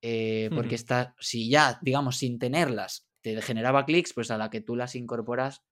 [0.00, 4.60] eh, porque está, si ya, digamos, sin tenerlas, te generaba clics, pues a la que
[4.60, 5.64] tú las incorporas,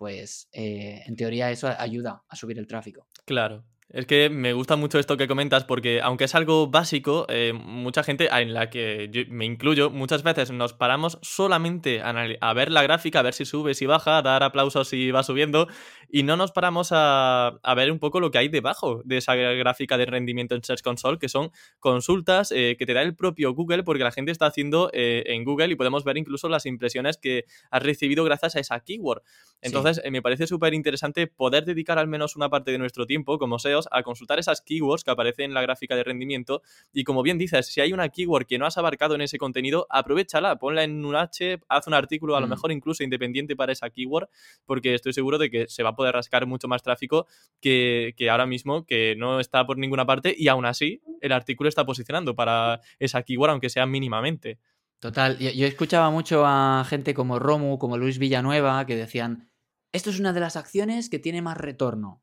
[0.00, 3.06] pues eh, en teoría eso ayuda a subir el tráfico.
[3.26, 3.66] Claro.
[3.92, 8.04] Es que me gusta mucho esto que comentas porque aunque es algo básico, eh, mucha
[8.04, 12.84] gente, en la que yo me incluyo, muchas veces nos paramos solamente a, ver la
[12.84, 15.66] gráfica, a ver si sube, si baja, a dar aplausos si va subiendo
[16.08, 19.98] y no nos paramos a, ver un poco lo que hay debajo de esa gráfica
[19.98, 21.50] de rendimiento en Search Console, que son
[21.80, 25.42] consultas eh, que te da el propio Google porque la gente está haciendo eh, en
[25.42, 29.22] Google y podemos ver incluso las impresiones que has recibido gracias a esa keyword.
[29.62, 33.58] Entonces, me parece súper interesante poder dedicar al menos una parte de nuestro tiempo como
[33.58, 36.62] SEO a consultar esas keywords que aparecen en la gráfica de rendimiento
[36.92, 39.86] y como bien dices, si hay una keyword que no has abarcado en ese contenido,
[39.90, 42.50] aprovechala, ponla en un H, haz un artículo a lo Mm.
[42.50, 44.28] mejor incluso independiente para esa keyword,
[44.64, 47.26] porque estoy seguro de que se va a poder rascar mucho más tráfico
[47.60, 51.68] que, que ahora mismo, que no está por ninguna parte y aún así el artículo
[51.68, 54.58] está posicionando para esa keyword, aunque sea mínimamente.
[54.98, 59.50] Total, yo, yo escuchaba mucho a gente como Romu, como Luis Villanueva, que decían,
[59.92, 62.22] esto es una de las acciones que tiene más retorno.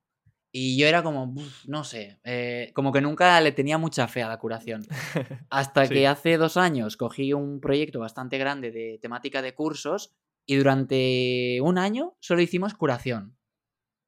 [0.51, 4.23] Y yo era como, "Buf, no sé, eh, como que nunca le tenía mucha fe
[4.23, 4.85] a la curación.
[5.49, 5.93] Hasta Sí.
[5.93, 10.13] que hace dos años cogí un proyecto bastante grande de temática de cursos
[10.45, 13.37] y durante un año solo hicimos curación.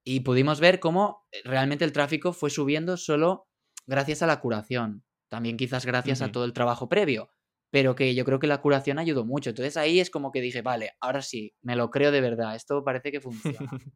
[0.03, 3.47] Y pudimos ver cómo eh, realmente el tráfico fue subiendo solo
[3.87, 5.03] gracias a la curación.
[5.29, 7.29] También quizás gracias a todo el trabajo previo.
[7.71, 9.51] Pero que yo creo que la curación ayudó mucho.
[9.51, 12.55] Entonces ahí es como que dije, vale, ahora sí, me lo creo de verdad.
[12.55, 13.59] Esto parece que funciona.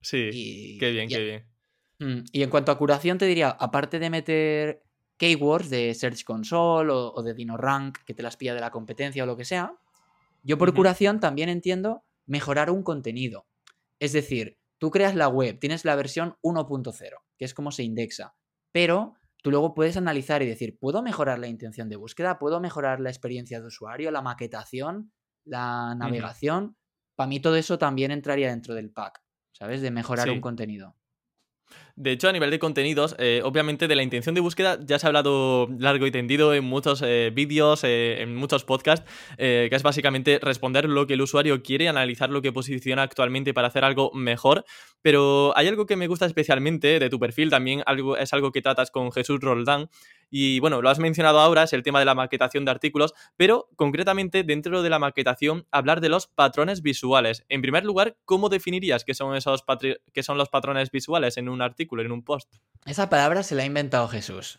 [0.00, 1.44] Sí, Y, qué bien, y- qué bien.
[1.98, 4.82] Mm, Y en cuanto a curación, te diría, aparte de meter
[5.16, 9.24] keywords de Search Console o, o de DinoRank, que te las pilla de la competencia
[9.24, 9.74] o lo que sea,
[10.42, 13.46] yo por curación también entiendo mejorar un contenido.
[13.98, 18.36] Es decir, tú creas la web, tienes la versión 1.0, que es como se indexa,
[18.72, 22.38] pero tú luego puedes analizar y decir, ¿puedo mejorar la intención de búsqueda?
[22.38, 25.12] ¿Puedo mejorar la experiencia de usuario, la maquetación,
[25.44, 26.76] la navegación?
[27.16, 29.20] Para mí todo eso también entraría dentro del pack,
[29.52, 29.82] ¿sabes?
[29.82, 30.34] De mejorar Sí.
[30.34, 30.94] un contenido.
[32.00, 35.06] De hecho, a nivel de contenidos, eh, obviamente de la intención de búsqueda ya se
[35.06, 39.04] ha hablado largo y tendido en muchos eh, vídeos, eh, en muchos podcasts,
[39.36, 43.66] que es básicamente responder lo que el usuario quiere, analizar lo que posiciona actualmente para
[43.66, 44.64] hacer algo mejor.
[45.02, 48.62] Pero hay algo que me gusta especialmente de tu perfil, también algo, es algo que
[48.62, 49.90] tratas con Jesús Roldán.
[50.30, 53.70] Y bueno, lo has mencionado ahora, es el tema de la maquetación de artículos, pero
[53.76, 57.44] concretamente dentro de la maquetación, hablar de los patrones visuales.
[57.48, 59.64] En primer lugar, ¿cómo definirías qué son, esos
[60.12, 62.52] qué son los patrones visuales en un artículo, en un post?
[62.86, 64.58] Esa palabra se la ha inventado Jesús.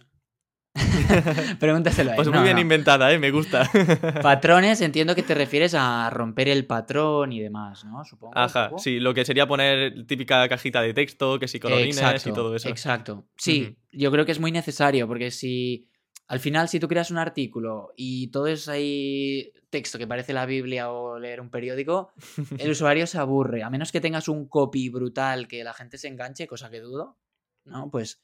[1.60, 2.16] Pregúntaselo a él.
[2.16, 2.62] Pues muy No, bien no.
[2.62, 3.20] inventada, ¿eh?
[3.20, 3.70] Me gusta.
[4.22, 8.04] Patrones, entiendo que te refieres a romper el patrón y demás, ¿no?
[8.06, 8.38] Supongo.
[8.38, 12.34] Ajá, sí, lo que sería poner típica cajita de texto, que si colorines exacto, y
[12.34, 12.70] todo eso.
[12.70, 13.26] Exacto.
[13.38, 15.89] Sí, yo creo que es muy necesario porque si
[16.30, 20.46] al final si tú creas un artículo y todo es ahí texto que parece la
[20.46, 22.14] Biblia o leer un periódico,
[22.58, 23.64] el usuario se aburre.
[23.64, 27.18] A menos que tengas un copy brutal que la gente se enganche, cosa que dudo,
[27.66, 27.90] ¿no?
[27.92, 28.22] Pues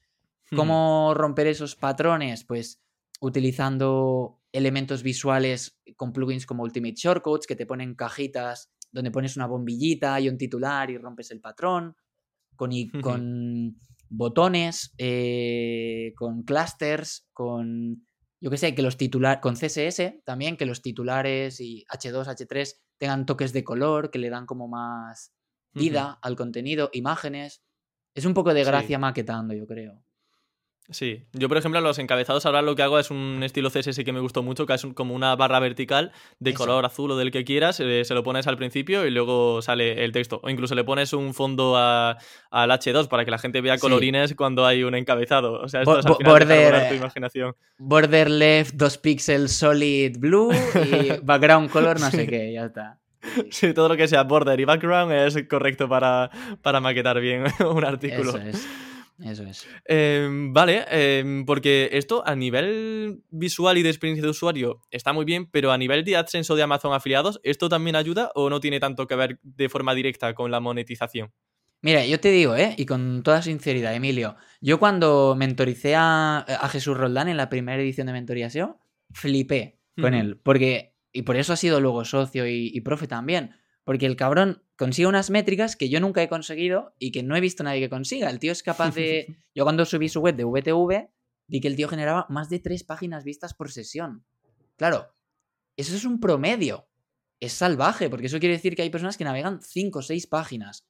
[0.56, 2.44] ¿Cómo romper esos patrones?
[2.44, 2.82] Pues
[3.20, 9.48] utilizando elementos visuales con plugins como Ultimate Shortcuts que te ponen cajitas donde pones una
[9.48, 11.96] bombillita y un titular y rompes el patrón,
[12.56, 13.76] con, con
[14.10, 18.08] botones, eh, con clusters, con,
[18.42, 22.82] yo qué sé, que los titulares, con CSS también, que los titulares y H2, H3
[22.98, 25.34] tengan toques de color que le dan como más
[25.74, 27.62] vida al contenido, imágenes.
[28.16, 28.68] Es un poco de Sí.
[28.68, 30.02] gracia maquetando, yo creo.
[30.92, 34.14] Sí, yo por ejemplo los encabezados ahora lo que hago es un estilo CSS que
[34.14, 36.60] me gustó mucho, que es un- como una barra vertical de Eso.
[36.60, 40.04] color azul o del que quieras, eh, se lo pones al principio y luego sale
[40.06, 40.40] el texto.
[40.44, 42.18] O incluso le pones un fondo a-
[42.52, 43.82] al H2 para que la gente vea Sí.
[43.82, 45.54] colorines cuando hay un encabezado.
[45.60, 47.56] O sea, esto Bo- es al final border, tu eh, imaginación.
[47.80, 50.54] Border left, 2 píxeles solid blue y
[51.24, 53.00] background color no sé qué, ya está.
[53.50, 56.30] Sí, todo lo que sea border y background es correcto para,
[56.62, 57.44] para maquetar bien
[57.76, 58.30] un artículo.
[58.38, 58.68] Eso es.
[59.24, 59.66] Eso es.
[59.86, 65.24] Eh, vale, eh, porque esto a nivel visual y de experiencia de usuario está muy
[65.24, 68.60] bien, pero a nivel de AdSense o de Amazon afiliados, ¿esto también ayuda o no
[68.60, 71.32] tiene tanto que ver de forma directa con la monetización?
[71.82, 72.74] Mira, yo te digo, ¿eh?
[72.78, 77.82] Y con toda sinceridad, Emilio, yo cuando mentoricé a, a Jesús Roldán en la primera
[77.82, 78.80] edición de Mentoría SEO,
[79.12, 83.56] flipé con él, porque, y por eso ha sido luego socio y, y profe también,
[83.86, 87.42] porque el cabrón consigue unas métricas que yo nunca he conseguido y que no he
[87.42, 88.30] visto a nadie que consiga.
[88.30, 89.38] El tío es capaz de...
[89.56, 91.10] Yo cuando subí su web de VTV,
[91.48, 94.26] vi que el tío generaba más de tres páginas vistas por sesión.
[94.76, 95.16] Claro,
[95.78, 96.90] eso es un promedio.
[97.40, 100.86] Es salvaje, porque eso quiere decir que hay personas que navegan cinco o seis páginas.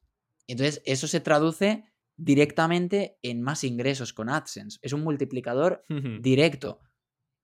[0.47, 1.83] Entonces, eso se traduce
[2.17, 4.79] directamente en más ingresos con AdSense.
[4.81, 5.83] Es un multiplicador
[6.21, 6.79] directo.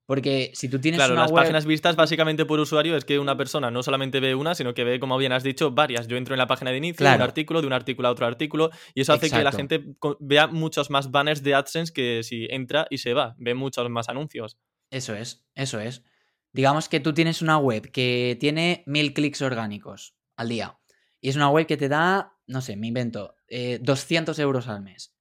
[0.06, 1.44] Porque si tú tienes Claro, una las web...
[1.44, 4.84] páginas vistas básicamente por usuario es que una persona no solamente ve una, sino que
[4.84, 6.08] ve, como bien has dicho, varias.
[6.08, 7.18] Yo entro en la página de inicio, Claro.
[7.18, 9.84] un artículo, de un artículo a otro artículo, y eso hace que la gente
[10.20, 14.10] vea muchos más banners de AdSense que si entra y se va, ve muchos más
[14.10, 14.58] anuncios.
[14.90, 16.04] Eso es, eso es.
[16.52, 20.78] Digamos que tú tienes una web que tiene mil clics orgánicos al día.
[21.22, 24.82] Y es una web que te da, no sé, me invento, eh, 200 euros al
[24.82, 25.16] mes.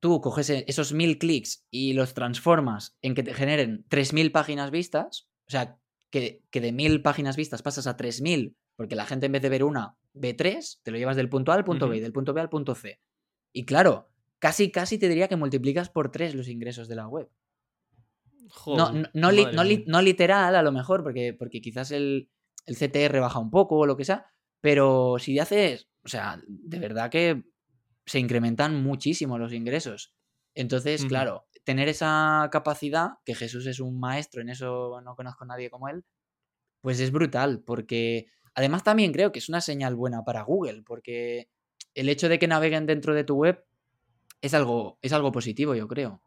[0.00, 4.70] Tú coges e- esos mil clics y los transformas en que te generen 3.000 páginas
[4.70, 5.28] vistas.
[5.46, 5.78] O sea,
[6.10, 9.50] que, que de 1.000 páginas vistas pasas a 3.000 porque la gente en vez de
[9.50, 12.12] ver una, ve tres, te lo llevas del punto A al punto B y del
[12.12, 12.98] punto B al punto C.
[13.52, 14.08] Y claro,
[14.38, 17.28] casi, casi te diría que multiplicas por tres los ingresos de la web.
[18.48, 18.78] Joder,
[19.54, 22.30] no, li- no literal, a lo mejor, porque, porque quizás el,
[22.66, 24.26] el CTR baja un poco o lo que sea,
[24.60, 27.44] pero si haces, o sea, de verdad que
[28.10, 30.12] se incrementan muchísimo los ingresos.
[30.56, 35.46] Entonces, claro, tener esa capacidad, que Jesús es un maestro, en eso no conozco a
[35.46, 36.04] nadie como él,
[36.80, 41.50] pues es brutal, porque además también creo que es una señal buena para Google, porque
[41.94, 43.64] el hecho de que naveguen dentro de tu web
[44.42, 46.20] es algo, es algo positivo, yo creo.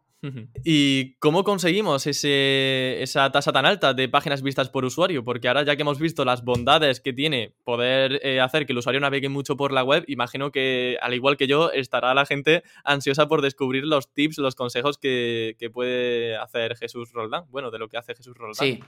[0.64, 5.24] ¿Y cómo conseguimos ese, esa tasa tan alta de páginas vistas por usuario?
[5.24, 8.80] Porque ahora ya que hemos visto las bondades que tiene poder eh, hacer que el
[8.80, 12.64] usuario navegue mucho por la web, imagino que al igual que yo estará la gente
[12.84, 17.46] ansiosa por descubrir los tips, los consejos que, que puede hacer Jesús Roldán.
[17.50, 18.66] Bueno, de lo que hace Jesús Roldán.
[18.66, 18.80] Sí.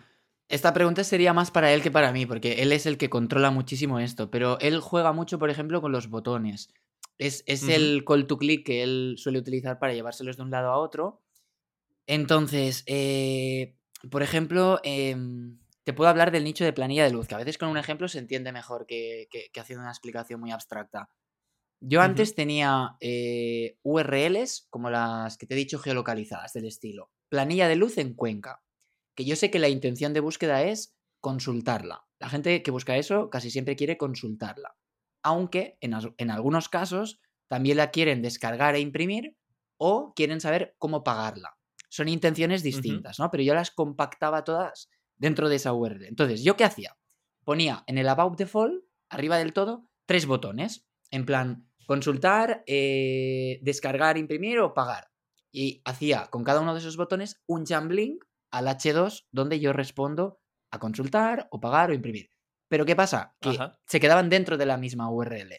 [0.48, 3.50] Esta pregunta sería más para él que para mí, porque él es el que controla
[3.50, 6.70] muchísimo esto, pero él juega mucho, por ejemplo, con los botones.
[7.18, 10.70] Es, es el call to click que él suele utilizar para llevárselos de un lado
[10.70, 11.25] a otro.
[12.08, 13.76] Entonces, eh,
[14.12, 17.58] por ejemplo, em, te puedo hablar del nicho de planilla de luz, que a veces
[17.58, 21.10] con un ejemplo se entiende mejor que, que- que haciendo una explicación muy abstracta.
[21.82, 27.12] Yo antes tenía eh, URLs como las que te he dicho geolocalizadas del estilo.
[27.30, 28.64] Planilla de luz en Cuenca.
[29.16, 32.06] Que yo sé que la intención de búsqueda es consultarla.
[32.20, 34.76] La gente que busca eso casi siempre quiere consultarla.
[35.24, 39.38] Aunque en algunos casos también la quieren descargar e imprimir
[39.78, 41.58] o quieren saber cómo pagarla.
[41.90, 43.30] Son intenciones distintas, ¿no?
[43.32, 46.06] Pero yo las compactaba todas dentro de esa URL.
[46.06, 46.98] Entonces, ¿yo qué hacía?
[47.44, 50.86] Ponía en el About Default, arriba del todo, tres botones.
[51.12, 55.12] En plan, consultar, eh, descargar, imprimir o pagar.
[55.52, 59.74] Y hacía con cada uno de esos botones un jump link al H2 donde yo
[59.74, 60.40] respondo
[60.72, 62.30] a consultar o pagar o imprimir.
[62.68, 63.36] Pero ¿qué pasa?
[63.40, 63.80] Que Ajá.
[63.86, 65.54] se quedaban dentro de la misma URL.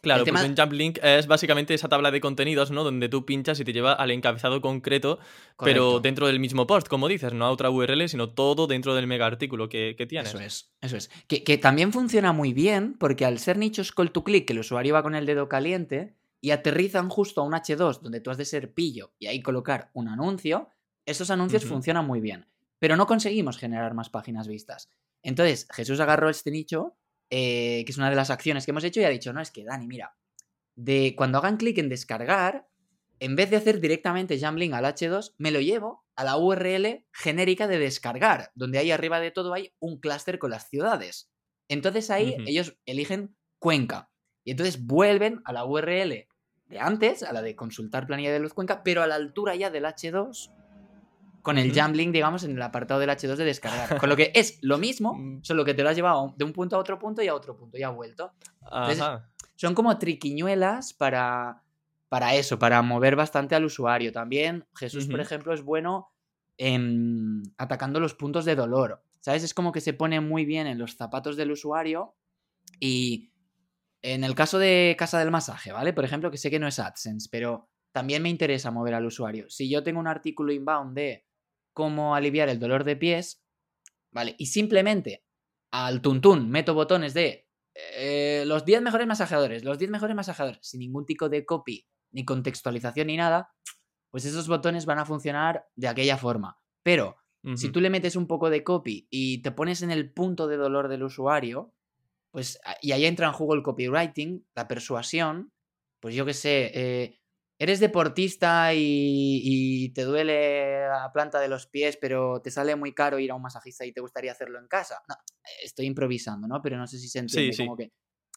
[0.00, 2.84] Claro, tema- porque un jump link es básicamente esa tabla de contenidos, ¿no?
[2.84, 5.18] Donde tú pinchas y te lleva al encabezado concreto,
[5.58, 9.06] pero dentro del mismo post, como dices, no a otra URL, sino todo dentro del
[9.06, 10.30] mega artículo que, que tienes.
[10.34, 11.10] Eso es, eso es.
[11.26, 14.60] Que, que también funciona muy bien porque al ser nichos call to click, que el
[14.60, 18.36] usuario va con el dedo caliente y aterrizan justo a un H2 donde tú has
[18.36, 20.68] de ser pillo y ahí colocar un anuncio,
[21.06, 22.46] esos anuncios funcionan muy bien.
[22.78, 24.90] Pero no conseguimos generar más páginas vistas.
[25.22, 26.94] Entonces, Jesús agarró este nicho,
[27.30, 29.50] eh, que es una de las acciones que hemos hecho, y ha dicho, no, es
[29.50, 30.16] que Dani, mira,
[30.74, 32.68] de cuando hagan clic en descargar,
[33.18, 37.66] en vez de hacer directamente Jamlink al H2, me lo llevo a la URL genérica
[37.66, 41.30] de descargar, donde ahí arriba de todo hay un clúster con las ciudades.
[41.68, 44.10] Entonces ahí ellos eligen Cuenca.
[44.44, 46.28] Y entonces vuelven a la URL
[46.68, 49.70] de antes, a la de consultar planilla de luz Cuenca, pero a la altura ya
[49.70, 50.52] del H2,
[51.46, 51.76] con el Ujú.
[51.78, 54.00] Jamlink, digamos, en el apartado del H2 de descargar.
[54.00, 55.44] Con lo que es lo mismo, Mm.
[55.44, 57.56] solo que te lo has llevado de un punto a otro punto y a otro
[57.56, 58.32] punto y ha vuelto
[58.64, 59.30] Entonces, Ajá.
[59.54, 61.62] son como triquiñuelas para,
[62.08, 64.10] para eso, para mover bastante al usuario.
[64.10, 66.08] También Jesús, por ejemplo, es bueno
[66.58, 69.02] em, atacando los puntos de dolor.
[69.20, 69.44] ¿Sabes?
[69.44, 72.14] Es como que se pone muy bien en los zapatos del usuario
[72.80, 73.30] y
[74.02, 75.92] en el caso de Casa del Masaje, ¿vale?
[75.92, 79.48] Por ejemplo, que sé que no es AdSense, pero también me interesa mover al usuario.
[79.48, 81.25] Si yo tengo un artículo inbound de
[81.76, 83.44] cómo aliviar el dolor de pies,
[84.10, 84.34] ¿vale?
[84.38, 85.26] Y simplemente
[85.70, 90.80] al tuntún meto botones de eh, los 10 mejores masajeadores, los 10 mejores masajeadores, sin
[90.80, 93.52] ningún tipo de copy, ni contextualización, ni nada,
[94.10, 96.58] pues esos botones van a funcionar de aquella forma.
[96.82, 97.18] Pero
[97.54, 100.56] si tú le metes un poco de copy y te pones en el punto de
[100.56, 101.74] dolor del usuario,
[102.30, 105.52] pues y ahí entra en juego el copywriting, la persuasión,
[106.00, 107.20] pues yo qué sé, eh,
[107.58, 112.92] eres deportista y, y te duele la planta de los pies, pero te sale muy
[112.92, 115.00] caro ir a un masajista y te gustaría hacerlo en casa.
[115.08, 115.14] No,
[115.62, 116.60] estoy improvisando, ¿no?
[116.62, 117.52] Pero no sé si se entiende.
[117.52, 117.62] sí.
[117.64, 117.92] Como que,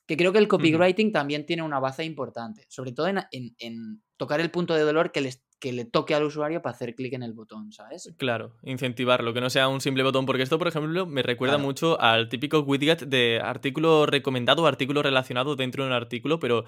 [0.07, 4.03] que creo que el copywriting también tiene una base importante, sobre todo en, en- en
[4.17, 7.13] tocar el punto de dolor que, les, que le toque al usuario para hacer clic
[7.13, 8.11] en el botón, ¿sabes?
[8.17, 11.67] Claro, incentivarlo, que no sea un simple botón, porque esto, por ejemplo, me recuerda Claro.
[11.67, 16.65] mucho al típico widget de artículo recomendado o artículo relacionado dentro de un artículo, pero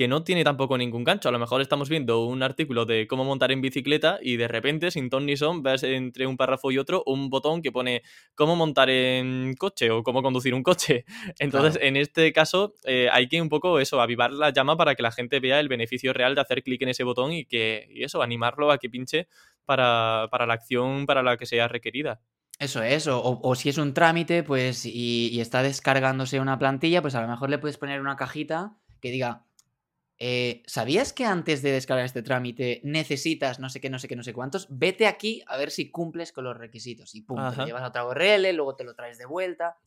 [0.00, 1.28] que no tiene tampoco ningún gancho.
[1.28, 4.90] A lo mejor estamos viendo un artículo de cómo montar en bicicleta y de repente,
[4.90, 8.00] sin ton ni son, ves entre un párrafo y otro un botón que pone
[8.34, 11.04] cómo montar en coche o cómo conducir un coche.
[11.38, 11.86] Entonces, Claro.
[11.86, 15.12] en este caso, eh, hay que un poco eso, avivar la llama para que la
[15.12, 18.22] gente vea el beneficio real de hacer clic en ese botón y que y eso,
[18.22, 19.28] animarlo a que pinche
[19.66, 22.22] para, para la acción para la que sea requerida.
[22.58, 26.58] Eso es, o, o- o si es un trámite, pues, y, y está descargándose una
[26.58, 29.44] plantilla, pues a lo mejor le puedes poner una cajita que diga,
[30.22, 34.16] eh, ¿sabías que antes de descargar este trámite necesitas no sé qué, no sé qué,
[34.16, 34.66] no sé cuántos?
[34.68, 37.14] Vete aquí a ver si cumples con los requisitos.
[37.14, 37.62] Y pum, te Ajá.
[37.62, 39.78] lo llevas a otra URL, luego te lo traes de vuelta.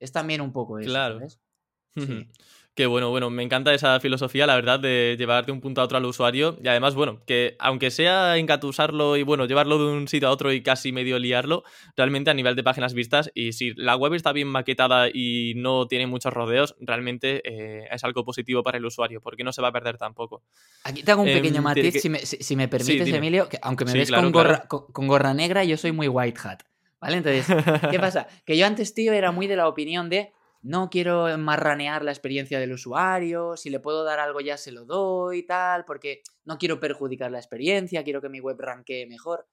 [0.00, 1.20] Es también un poco eso, Claro.
[1.96, 2.28] Sí.
[2.76, 5.84] Qué bueno, bueno, me encanta esa filosofía, la verdad, de llevarte de un punto a
[5.84, 6.58] otro al usuario.
[6.62, 10.52] Y además, bueno, que aunque sea engatusarlo y bueno, llevarlo de un sitio a otro
[10.52, 11.64] y casi medio liarlo,
[11.96, 15.88] realmente a nivel de páginas vistas, y si la web está bien maquetada y no
[15.88, 19.68] tiene muchos rodeos, realmente eh, es algo positivo para el usuario, porque no se va
[19.68, 20.42] a perder tampoco.
[20.84, 22.10] Aquí te hago un pequeño em, matiz, si,
[22.56, 26.08] me, permites, Emilio, que aunque me ves con, gorra, con gorra negra, yo soy muy
[26.08, 26.60] white hat.
[27.00, 27.16] ¿Vale?
[27.16, 27.46] Entonces,
[27.90, 28.26] ¿qué pasa?
[28.44, 32.58] Que yo antes, tío, era muy de la opinión de no quiero marranear la experiencia
[32.58, 36.58] del usuario, si le puedo dar algo ya se lo doy y tal, porque no
[36.58, 39.48] quiero perjudicar la experiencia, quiero que mi web ranquee mejor.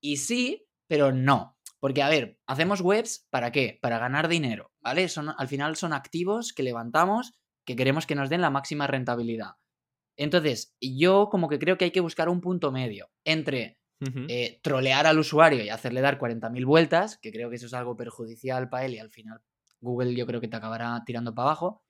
[0.00, 1.56] Y sí, pero no.
[1.80, 3.78] Porque, a ver, hacemos webs para qué?
[3.80, 5.08] Para ganar dinero, ¿vale?
[5.08, 9.56] Son, al final son activos que levantamos que queremos que nos den la máxima rentabilidad.
[10.16, 13.78] Entonces, yo como que creo que hay que buscar un punto medio entre
[14.28, 17.96] eh, trolear al usuario y hacerle dar 40.000 vueltas, que creo que eso es algo
[17.96, 19.42] perjudicial para él y al final
[19.80, 21.82] Google yo creo que te acabará tirando para abajo,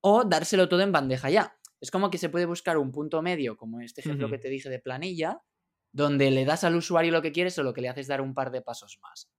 [0.00, 1.56] o dárselo todo en bandeja ya.
[1.80, 4.68] Es como que se puede buscar un punto medio, como este ejemplo que te dije
[4.68, 5.42] de planilla,
[5.92, 8.34] donde le das al usuario lo que quieres o lo que le haces dar un
[8.34, 9.30] par de pasos más.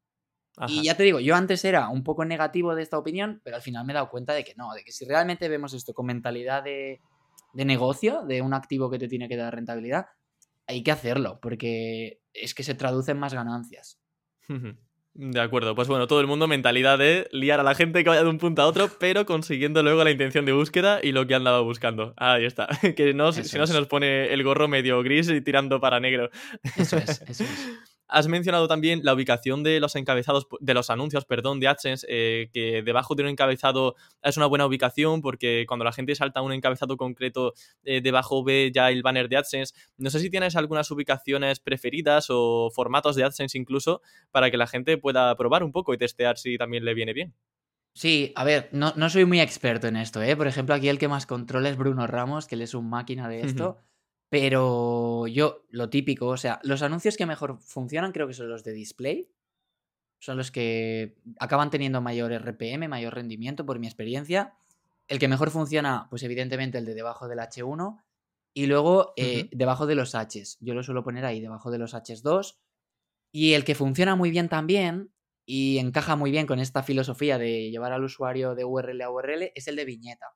[0.67, 3.61] Y ya te digo, yo antes era un poco negativo de esta opinión, pero al
[3.61, 6.07] final me he dado cuenta de que no, de que si realmente vemos esto con
[6.07, 6.99] mentalidad de,
[7.53, 10.07] de negocio, de un activo que te tiene que dar rentabilidad,
[10.67, 13.99] hay que hacerlo, porque es que se traduce en más ganancias.
[15.13, 18.23] De acuerdo, pues bueno, todo el mundo mentalidad de liar a la gente que vaya
[18.23, 21.35] de un punto a otro, pero consiguiendo luego la intención de búsqueda y lo que
[21.35, 22.13] andaba buscando.
[22.17, 22.67] Ahí está.
[22.95, 26.29] Que no, si no se nos pone el gorro medio gris y tirando para negro.
[26.77, 27.79] Eso es, eso es.
[28.11, 32.49] Has mencionado también la ubicación de los encabezados, de los anuncios, perdón, de AdSense, eh,
[32.51, 36.51] que debajo de un encabezado es una buena ubicación porque cuando la gente salta un
[36.51, 37.53] encabezado concreto,
[37.85, 39.73] eh, debajo ve ya el banner de AdSense.
[39.97, 44.67] No sé si tienes algunas ubicaciones preferidas o formatos de AdSense incluso para que la
[44.67, 47.33] gente pueda probar un poco y testear si también le viene bien.
[47.93, 50.35] Sí, a ver, no, soy muy experto en esto, ¿eh?
[50.35, 53.27] Por ejemplo, aquí el que más controla es Bruno Ramos, que él es un máquina
[53.27, 53.79] de esto.
[54.31, 58.63] Pero yo, lo típico, o sea, los anuncios que mejor funcionan creo que son los
[58.63, 59.29] de display.
[60.19, 64.53] Son los que acaban teniendo mayor RPM, mayor rendimiento, por mi experiencia.
[65.09, 68.01] El que mejor funciona, pues evidentemente el de debajo del H1.
[68.53, 70.59] Y luego eh, debajo de los Hs.
[70.61, 72.55] Yo lo suelo poner ahí, debajo de los Hs2.
[73.33, 75.11] Y el que funciona muy bien también
[75.45, 79.51] y encaja muy bien con esta filosofía de llevar al usuario de URL a URL
[79.55, 80.27] es el de viñeta.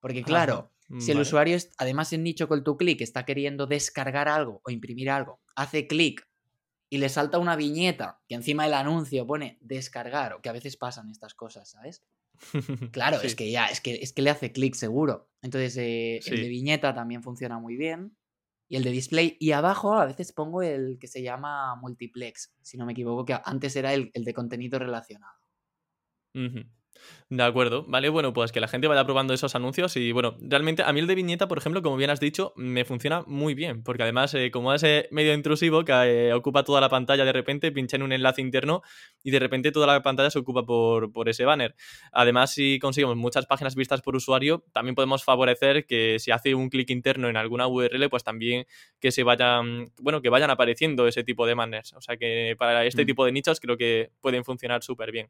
[0.00, 4.62] Porque claro, si el usuario, además en nicho con tu clic, está queriendo descargar algo
[4.64, 6.26] o imprimir algo, hace clic
[6.90, 10.76] y le salta una viñeta que encima del anuncio pone descargar, o que a veces
[10.76, 12.02] pasan estas cosas, ¿sabes?
[12.92, 15.28] Claro, es que ya, es que, es que le hace clic seguro.
[15.42, 18.16] Entonces, eh, el de viñeta también funciona muy bien.
[18.70, 19.36] Y el de display.
[19.40, 23.38] Y abajo a veces pongo el que se llama multiplex, si no me equivoco, que
[23.44, 25.32] antes era el, de contenido relacionado.
[27.30, 30.82] De acuerdo, vale, bueno, pues que la gente vaya probando esos anuncios y bueno, realmente
[30.82, 33.82] a mí el de viñeta, por ejemplo, como bien has dicho, me funciona muy bien,
[33.82, 37.32] porque además eh, como es eh, medio intrusivo que eh, ocupa toda la pantalla de
[37.32, 38.82] repente, pincha en un enlace interno
[39.22, 41.74] y de repente toda la pantalla se ocupa por, por ese banner.
[42.12, 46.70] Además, si conseguimos muchas páginas vistas por usuario, también podemos favorecer que si hace un
[46.70, 48.66] clic interno en alguna URL, pues también
[49.00, 51.92] que se vayan, bueno, que vayan apareciendo ese tipo de banners.
[51.92, 53.06] O sea que para este mm.
[53.06, 55.28] tipo de nichos creo que pueden funcionar súper bien.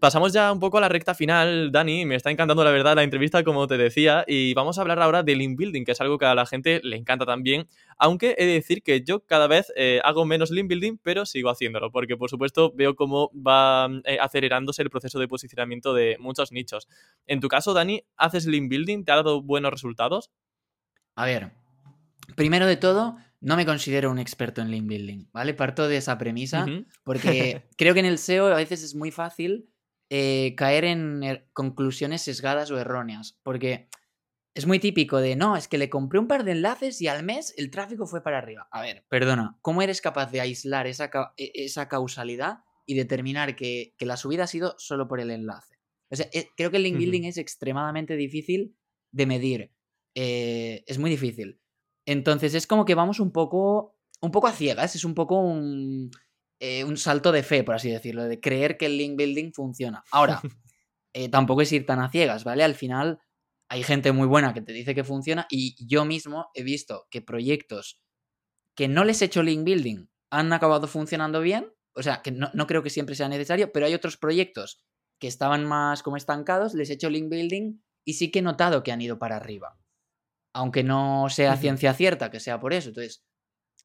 [0.00, 2.04] Pasamos ya un poco a la recta final, Dani.
[2.04, 5.22] Me está encantando la verdad la entrevista, como te decía, y vamos a hablar ahora
[5.22, 7.68] del link building, que es algo que a la gente le encanta también.
[7.98, 11.50] Aunque he de decir que yo cada vez eh, hago menos link building, pero sigo
[11.50, 16.52] haciéndolo, porque por supuesto veo cómo va eh, acelerándose el proceso de posicionamiento de muchos
[16.52, 16.88] nichos.
[17.26, 19.04] En tu caso, Dani, ¿haces link building?
[19.04, 20.30] ¿Te ha dado buenos resultados?
[21.14, 21.52] A ver,
[22.34, 25.52] primero de todo, no me considero un experto en link building, ¿vale?
[25.52, 26.64] Parto de esa premisa
[27.02, 29.68] porque creo que en el SEO a veces es muy fácil
[30.10, 33.88] eh, caer en er, conclusiones sesgadas o erróneas, porque
[34.54, 37.24] es muy típico de, no, es que le compré un par de enlaces y al
[37.24, 38.68] mes el tráfico fue para arriba.
[38.70, 43.94] A ver, perdona, ¿cómo eres capaz de aislar esa, e, esa causalidad y determinar que,
[43.98, 45.78] la subida ha sido solo por el enlace?
[46.10, 48.76] O sea, eh, creo que el link building es extremadamente difícil
[49.10, 49.72] de medir.
[50.14, 51.61] Eh, es muy difícil.
[52.06, 56.10] Entonces es como que vamos un poco, un poco a ciegas, es un poco un,
[56.60, 60.04] eh, un salto de fe, por así decirlo, de creer que el link building funciona.
[60.10, 60.40] Ahora,
[61.12, 62.64] eh, tampoco es ir tan a ciegas, ¿vale?
[62.64, 63.20] Al final
[63.68, 67.22] hay gente muy buena que te dice que funciona y yo mismo he visto que
[67.22, 68.00] proyectos
[68.74, 72.50] que no les he hecho link building han acabado funcionando bien, o sea, que no,
[72.54, 74.82] no creo que siempre sea necesario, pero hay otros proyectos
[75.18, 78.82] que estaban más como estancados, les he hecho link building y sí que he notado
[78.82, 79.81] que han ido para arriba
[80.52, 82.88] aunque no sea ciencia cierta que sea por eso.
[82.88, 83.24] Entonces,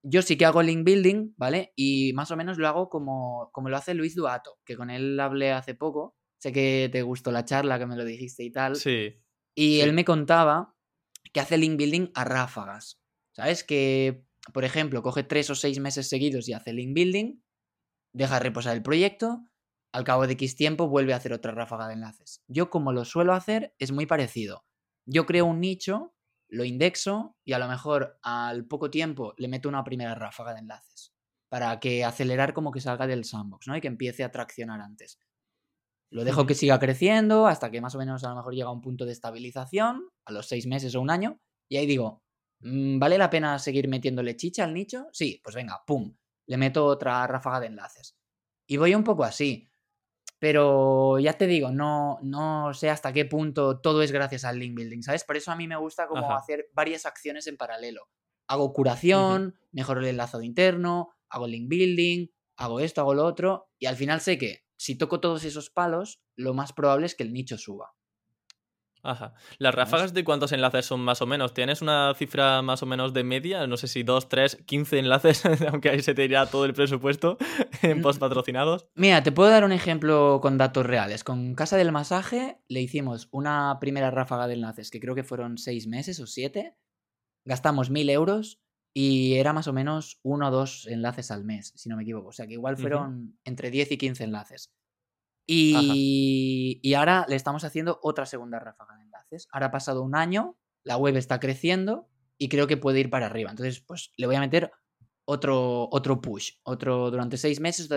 [0.03, 1.73] yo sí que hago link building, ¿vale?
[1.75, 5.19] Y más o menos lo hago como, como lo hace Luis Duato, que con él
[5.19, 6.15] hablé hace poco.
[6.39, 8.75] Sé que te gustó la charla, que me lo dijiste y tal.
[8.75, 9.15] Sí.
[9.55, 10.75] Y él me contaba
[11.33, 13.01] que hace link building a ráfagas.
[13.31, 13.63] ¿Sabes?
[13.63, 17.41] Que, por ejemplo, coge tres o seis meses seguidos y hace link building,
[18.13, 19.43] deja reposar el proyecto,
[19.91, 22.43] al cabo de X tiempo vuelve a hacer otra ráfaga de enlaces.
[22.47, 24.65] Yo como lo suelo hacer es muy parecido.
[25.05, 26.13] Yo creo un nicho,
[26.49, 30.59] lo indexo y a lo mejor al poco tiempo le meto una primera ráfaga de
[30.59, 31.13] enlaces
[31.49, 33.77] para que acelerar como que salga del sandbox, ¿no?
[33.77, 35.19] Y que empiece a traccionar antes.
[36.09, 38.71] Lo dejo que siga creciendo hasta que más o menos a lo mejor llega a
[38.71, 41.39] un punto de estabilización, a los seis meses o un año,
[41.69, 42.23] y ahí digo,
[42.61, 45.07] mm, ¿vale la pena seguir metiéndole chicha al nicho?
[45.11, 46.15] Sí, pues venga, pum,
[46.47, 48.17] le meto otra ráfaga de enlaces.
[48.67, 49.69] Y voy un poco así.
[50.39, 54.75] Pero ya te digo, no, no sé hasta qué punto todo es gracias al link
[54.75, 55.23] building, ¿sabes?
[55.23, 58.07] Por eso a mí me gusta como hacer varias acciones en paralelo.
[58.47, 63.87] Hago curación, mejoro el enlazado interno, hago link building, hago esto, hago lo otro, y
[63.87, 67.33] al final sé que si toco todos esos palos, lo más probable es que el
[67.33, 67.96] nicho suba.
[69.07, 69.33] Ajá.
[69.57, 71.53] ¿Las ráfagas de cuántos enlaces son más o menos?
[71.53, 73.65] ¿Tienes una cifra más o menos de media?
[73.65, 77.37] No sé si 2, 3, 15 enlaces, aunque ahí se te irá todo el presupuesto
[77.83, 78.89] en mm, post patrocinados.
[78.95, 81.23] Mira, te puedo dar un ejemplo con datos reales.
[81.23, 85.57] Con Casa del Masaje le hicimos una primera ráfaga de enlaces, que creo que fueron
[85.57, 86.75] 6 meses o 7.
[87.45, 88.59] Gastamos 1000 euros
[88.93, 92.27] y era más o menos uno o dos enlaces al mes, si no me equivoco.
[92.27, 94.73] O sea que igual fueron entre 10 y 15 enlaces.
[95.47, 99.47] Y, ahora le estamos haciendo otra segunda ráfaga de enlaces.
[99.51, 103.27] Ahora ha pasado un año, la web está creciendo y creo que puede ir para
[103.27, 103.49] arriba.
[103.49, 104.71] Entonces, pues le voy a meter
[105.25, 107.89] otro, otro push, otro durante seis meses,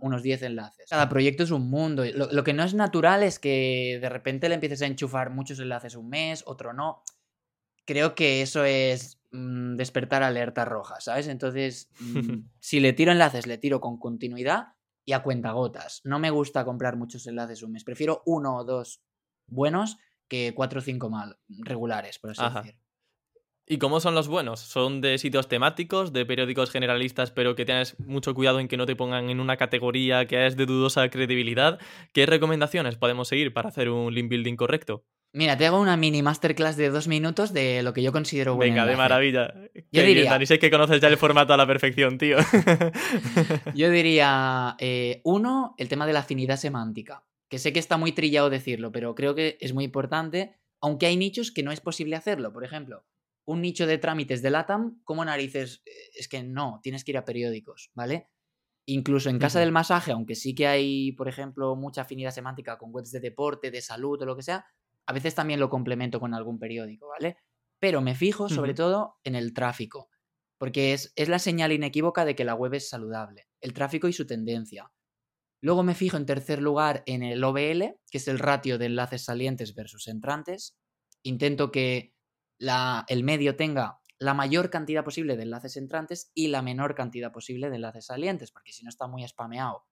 [0.00, 0.86] unos 10 enlaces.
[0.88, 2.04] Cada proyecto es un mundo.
[2.04, 5.58] Lo, lo, que no es natural es que de repente le empieces a enchufar muchos
[5.58, 7.02] enlaces un mes, otro no.
[7.84, 11.26] Creo que eso es mm, despertar alerta roja, ¿sabes?
[11.26, 14.68] Entonces, mm, si le tiro enlaces, le tiro con continuidad
[15.04, 16.00] y a cuentagotas.
[16.04, 17.84] No me gusta comprar muchos enlaces un mes.
[17.84, 19.02] Prefiero uno o dos
[19.46, 19.98] buenos
[20.28, 22.78] que cuatro o cinco mal, regulares, por así decir.
[23.66, 24.60] ¿Y cómo son los buenos?
[24.60, 28.86] ¿Son de sitios temáticos, de periódicos generalistas, pero que tienes mucho cuidado en que no
[28.86, 31.78] te pongan en una categoría que es de dudosa credibilidad?
[32.12, 35.04] ¿Qué recomendaciones podemos seguir para hacer un link building correcto?
[35.34, 38.74] Mira, te hago una mini masterclass de dos minutos de lo que yo considero bueno.
[38.74, 39.54] Venga, de maravilla.
[39.90, 40.38] Yo diría.
[40.38, 42.36] Ni sé que conoces ya el formato a la perfección, tío.
[43.74, 47.24] yo diría, eh, uno, el tema de la afinidad semántica.
[47.48, 51.16] Que sé que está muy trillado decirlo, pero creo que es muy importante, aunque hay
[51.16, 52.52] nichos que no es posible hacerlo.
[52.52, 53.06] Por ejemplo,
[53.46, 55.82] un nicho de trámites de LATAM, ¿cómo narices?
[55.86, 58.28] Eh, es que no, tienes que ir a periódicos, ¿vale?
[58.84, 62.90] Incluso en casa del masaje, aunque sí que hay, por ejemplo, mucha afinidad semántica con
[62.92, 64.66] webs de deporte, de salud o lo que sea,
[65.06, 67.36] a veces también lo complemento con algún periódico, ¿vale?
[67.78, 70.08] Pero me fijo sobre todo en el tráfico,
[70.58, 74.12] porque es, es la señal inequívoca de que la web es saludable, el tráfico y
[74.12, 74.92] su tendencia.
[75.60, 79.24] Luego me fijo en tercer lugar en el OBL, que es el ratio de enlaces
[79.24, 80.76] salientes versus entrantes.
[81.22, 82.14] Intento que
[82.58, 87.32] la, el medio tenga la mayor cantidad posible de enlaces entrantes y la menor cantidad
[87.32, 89.84] posible de enlaces salientes, porque si no está muy spameado.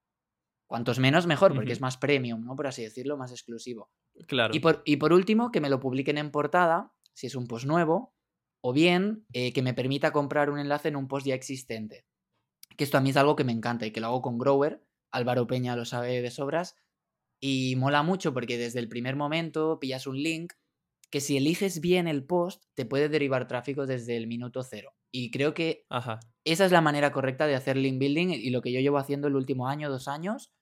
[0.70, 2.54] Cuantos menos, mejor, porque es más premium, ¿no?
[2.54, 3.90] Por así decirlo, más exclusivo.
[4.28, 4.54] Claro.
[4.54, 7.66] Y por, y por último, que me lo publiquen en portada, si es un post
[7.66, 8.14] nuevo,
[8.60, 12.06] o bien eh, que me permita comprar un enlace en un post ya existente.
[12.76, 14.80] Que esto a mí es algo que me encanta y que lo hago con Grower.
[15.10, 16.76] Álvaro Peña lo sabe de sobras.
[17.40, 20.52] Y mola mucho porque desde el primer momento pillas un link
[21.10, 24.92] que si eliges bien el post te puede derivar tráfico desde el minuto cero.
[25.10, 25.84] Y creo que
[26.44, 29.26] esa es la manera correcta de hacer link building y lo que yo llevo haciendo
[29.26, 30.52] el último año, dos años.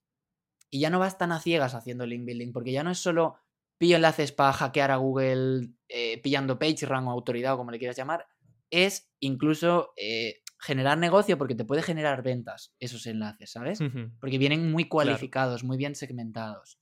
[0.71, 3.37] Y ya no vas tan a ciegas haciendo link building, porque ya no es solo
[3.79, 7.97] pillo enlaces para hackear a Google eh, pillando PageRank o autoridad o como le quieras
[7.97, 8.27] llamar,
[8.71, 13.79] es incluso eh, generar negocio porque te puede generar ventas esos enlaces, ¿sabes?
[14.21, 16.81] Porque vienen muy cualificados, muy bien segmentados.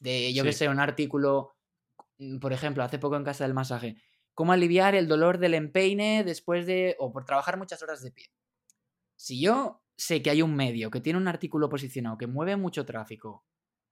[0.00, 1.56] De, yo que sé, un artículo,
[2.18, 3.96] mm, por ejemplo, hace poco en Casa del Masaje,
[4.32, 8.26] cómo aliviar el dolor del empeine después de, o por trabajar muchas horas de pie.
[9.16, 12.86] Si yo sé que hay un medio que tiene un artículo posicionado que mueve mucho
[12.86, 13.44] tráfico,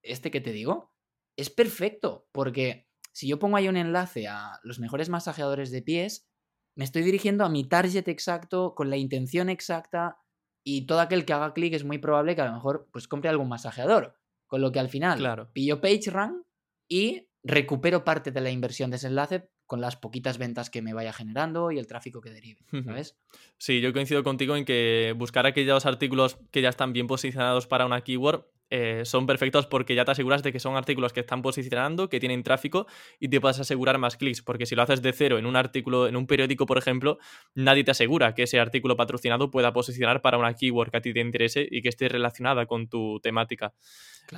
[0.02, 0.92] este que te digo,
[1.36, 6.28] es perfecto, porque si yo pongo ahí un enlace a los mejores masajeadores de pies,
[6.76, 10.18] me estoy dirigiendo a mi target exacto, con la intención exacta,
[10.64, 13.30] y todo aquel que haga clic es muy probable que a lo mejor pues compre
[13.30, 14.18] algún masajeador.
[14.48, 15.50] Con lo que al final claro.
[15.52, 16.44] pillo PageRank
[16.88, 20.94] y recupero parte de la inversión de ese enlace con las poquitas ventas que me
[20.94, 23.16] vaya generando y el tráfico que derive, ¿sabes?
[23.58, 27.86] Sí, yo coincido contigo en que buscar aquellos artículos que ya están bien posicionados para
[27.86, 31.42] una keyword eh, son perfectos porque ya te aseguras de que son artículos que están
[31.42, 32.86] posicionando, que tienen tráfico
[33.20, 36.08] y te puedes asegurar más clics, porque si lo haces de cero en un artículo,
[36.08, 37.18] en un periódico, por ejemplo,
[37.54, 41.12] nadie te asegura que ese artículo patrocinado pueda posicionar para una keyword que a ti
[41.12, 43.72] te interese y que esté relacionada con tu temática.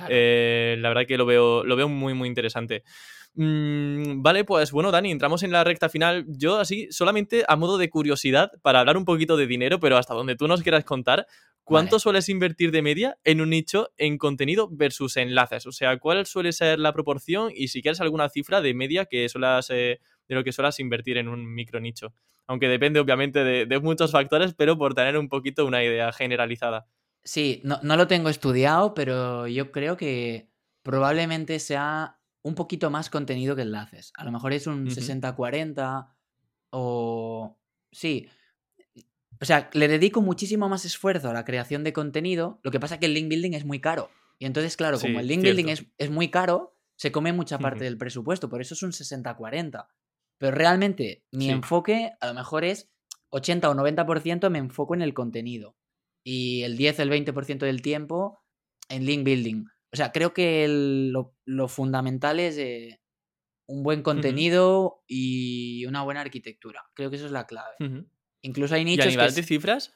[0.07, 2.83] Eh, la verdad que lo veo, lo veo muy, muy interesante.
[3.35, 6.25] Mm, vale, pues bueno, Dani, entramos en la recta final.
[6.27, 10.13] Yo así, solamente a modo de curiosidad, para hablar un poquito de dinero, pero hasta
[10.13, 11.27] donde tú nos quieras contar,
[11.69, 15.65] ¿cuánto sueles invertir de media en un nicho en contenido versus enlaces?
[15.67, 19.29] O sea, ¿cuál suele ser la proporción y si quieres alguna cifra de media que
[19.29, 22.13] suelas, eh, de lo que suelas invertir en un micro nicho?
[22.47, 26.87] Aunque depende obviamente de, muchos factores, pero por tener un poquito una idea generalizada.
[27.23, 30.49] Sí, no, no lo tengo estudiado, pero yo creo que
[30.81, 34.11] probablemente sea un poquito más contenido que enlaces.
[34.15, 36.09] A lo mejor es un 60-40
[36.71, 37.57] o...
[37.91, 38.27] Sí.
[39.41, 42.59] O sea, le dedico muchísimo más esfuerzo a la creación de contenido.
[42.63, 44.09] Lo que pasa es que el link building es muy caro.
[44.37, 45.67] Y entonces, claro, como el link building
[45.97, 48.49] es, muy caro, se come mucha parte del presupuesto.
[48.49, 49.87] Por eso es un 60-40.
[50.37, 52.89] Pero realmente mi enfoque a lo mejor es
[53.31, 55.75] 80 o 90% me enfoco en el contenido.
[56.23, 58.39] Y el 10, el 20% del tiempo
[58.89, 59.65] en link building.
[59.91, 63.01] O sea, creo que lo, fundamental es eh,
[63.67, 66.83] un buen contenido y una buena arquitectura.
[66.93, 67.75] Creo que eso es la clave.
[68.41, 69.05] Incluso hay nichos.
[69.05, 69.93] ¿Y a nivel de cifras?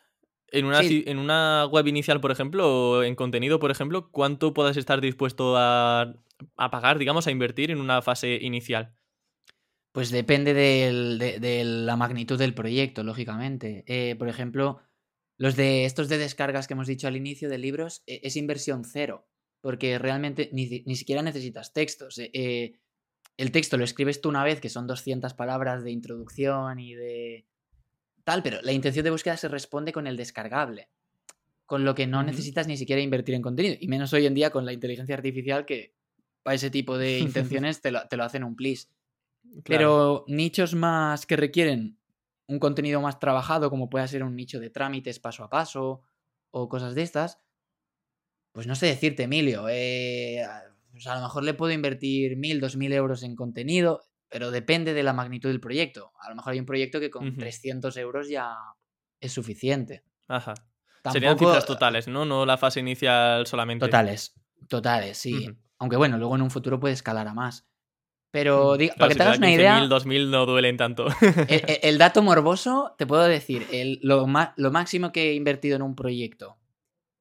[0.49, 4.77] En una, en una web inicial, por ejemplo, o en contenido, por ejemplo, ¿cuánto puedas
[4.77, 6.13] estar dispuesto a,
[6.55, 8.95] pagar, digamos, a invertir en una fase inicial?
[9.91, 13.83] Pues depende de, la magnitud del proyecto, lógicamente.
[13.87, 14.79] Eh, por ejemplo,
[15.37, 18.83] los de estos de descargas que hemos dicho al inicio de libros e, es inversión
[18.85, 19.27] cero
[19.63, 20.67] porque realmente ni,
[20.97, 22.17] siquiera necesitas textos.
[22.19, 22.73] Eh, eh,
[23.37, 27.47] el texto lo escribes tú una vez, que son 200 palabras de introducción y de
[28.23, 30.89] tal, pero la intención de búsqueda se responde con el descargable,
[31.65, 34.49] con lo que no necesitas ni siquiera invertir en contenido, y menos hoy en día
[34.49, 35.93] con la inteligencia artificial que
[36.43, 38.87] para ese tipo de intenciones te, lo, hacen un please.
[39.65, 41.97] Pero nichos más que requieren
[42.47, 46.01] un contenido más trabajado, como puede ser un nicho de trámites paso a paso
[46.51, 47.39] o cosas de estas,
[48.51, 49.67] pues no sé decirte, Emilio.
[49.69, 50.43] Eh,
[50.91, 54.01] pues a lo mejor le puedo invertir mil, dos mil euros en contenido,
[54.33, 56.11] pero depende de la magnitud del proyecto.
[56.19, 58.55] A lo mejor hay un proyecto que con 300 euros ya
[59.19, 60.03] es suficiente.
[60.27, 60.55] Ajá.
[61.11, 62.25] Serían cifras totales, ¿no?
[62.25, 63.85] No la fase inicial solamente.
[63.85, 64.33] Totales,
[64.67, 65.47] totales, sí.
[65.77, 67.67] Aunque bueno, luego en un futuro puede escalar a más.
[68.31, 69.77] Pero para que te hagas una idea.
[69.81, 71.05] 1000, 2000 no duelen tanto.
[71.47, 73.67] el, dato morboso, te puedo decir,
[74.01, 74.25] lo,
[74.55, 76.57] lo máximo que he invertido en un proyecto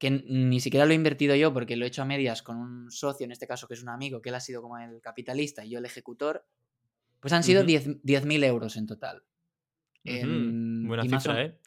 [0.02, 2.90] que ni siquiera lo he invertido yo porque lo he hecho a medias con un
[2.90, 5.64] socio, en este caso que es un amigo, que él ha sido como el capitalista
[5.64, 6.44] y yo el ejecutor,
[7.22, 9.22] pues han sido 10.000 euros en total.
[10.04, 11.58] Buena cifra, ¿eh?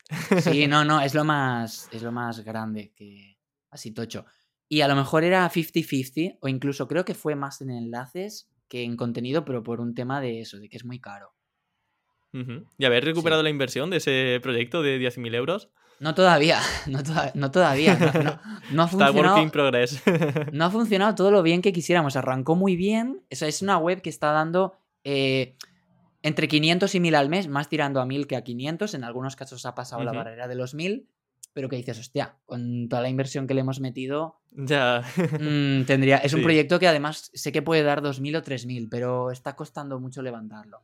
[0.41, 3.39] Sí, no, no, es lo más, es lo más grande que
[3.71, 4.25] así tocho.
[4.67, 8.83] Y a lo mejor era 50-50 o incluso creo que fue más en enlaces que
[8.83, 11.33] en contenido, pero por un tema de eso, de que es muy caro.
[12.77, 15.69] ¿Y habéis recuperado la inversión de ese proyecto de 10.000 euros?
[16.01, 16.59] No todavía,
[17.35, 18.41] no, todavía.
[18.71, 19.51] No, ha funcionado.
[19.51, 20.03] progress.
[20.51, 22.17] no ha funcionado todo lo bien que quisiéramos.
[22.17, 23.23] Arrancó muy bien.
[23.29, 24.73] Eso es una web que está dando
[25.05, 25.55] eh,
[26.21, 28.93] entre 500 y 1000 al mes, más tirando a 1000 que a 500.
[28.95, 31.07] En algunos casos ha pasado la barrera de los 1000.
[31.53, 34.41] Pero que dices, hostia, con toda la inversión que le hemos metido.
[34.51, 35.03] Ya.
[35.39, 36.17] Mm, tendría.
[36.17, 39.99] Es un proyecto que además sé que puede dar 2000 o 3000, pero está costando
[40.01, 40.81] mucho levantarlo.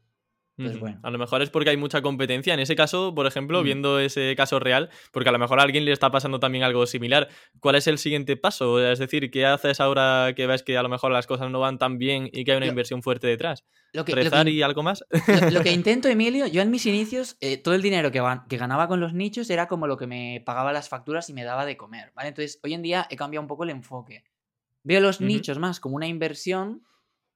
[0.58, 2.54] Pues a lo mejor es porque hay mucha competencia.
[2.54, 3.64] En ese caso, por ejemplo, mm.
[3.64, 6.86] viendo ese caso real, porque a lo mejor a alguien le está pasando también algo
[6.86, 7.30] similar.
[7.60, 8.86] ¿Cuál es el siguiente paso?
[8.86, 11.80] Es decir, ¿qué haces ahora que ves que a lo mejor las cosas no van
[11.80, 13.64] tan bien y que hay una inversión fuerte detrás?
[13.94, 15.04] Lo que, ¿Rezar y algo más?
[15.52, 18.88] Lo, que intento, Emilio, yo en mis inicios, eh, todo el dinero que, que, ganaba
[18.88, 21.76] con los nichos era como lo que me pagaba las facturas y me daba de
[21.76, 22.14] comer.
[22.16, 22.30] ¿vale?
[22.30, 24.24] Entonces, hoy en día he cambiado un poco el enfoque.
[24.84, 26.84] Veo los nichos más como una inversión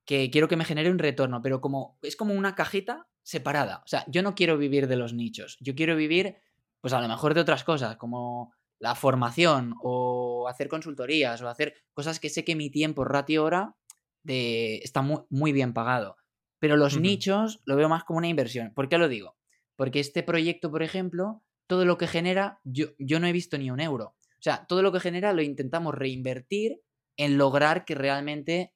[0.05, 3.81] que quiero que me genere un retorno, pero como es como una cajita separada.
[3.83, 5.57] O sea, yo no quiero vivir de los nichos.
[5.59, 6.37] Yo quiero vivir,
[6.79, 11.73] pues a lo mejor de otras cosas, como la formación o hacer consultorías o hacer
[11.93, 13.75] cosas que sé que mi tiempo, ratio hora,
[14.23, 16.17] de, está muy, muy bien pagado.
[16.59, 18.73] Pero los nichos lo veo más como una inversión.
[18.73, 19.37] ¿Por qué lo digo?
[19.75, 23.71] Porque este proyecto, por ejemplo, todo lo que genera, yo, yo no he visto ni
[23.71, 24.15] un euro.
[24.39, 26.81] O sea, todo lo que genera lo intentamos reinvertir
[27.17, 28.73] en lograr que realmente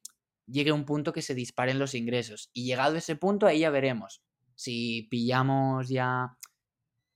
[0.52, 2.50] llegue un punto que se disparen los ingresos.
[2.54, 4.22] Y llegado ese punto, ahí ya veremos
[4.60, 6.38] si pillamos ya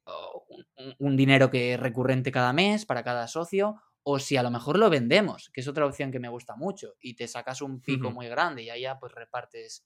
[0.05, 0.45] oh,
[0.97, 4.79] un, dinero que es recurrente cada mes para cada socio, o si a lo mejor
[4.79, 8.11] lo vendemos, que es otra opción que me gusta mucho, y te sacas un pico
[8.11, 9.86] muy grande y ahí ya pues repartes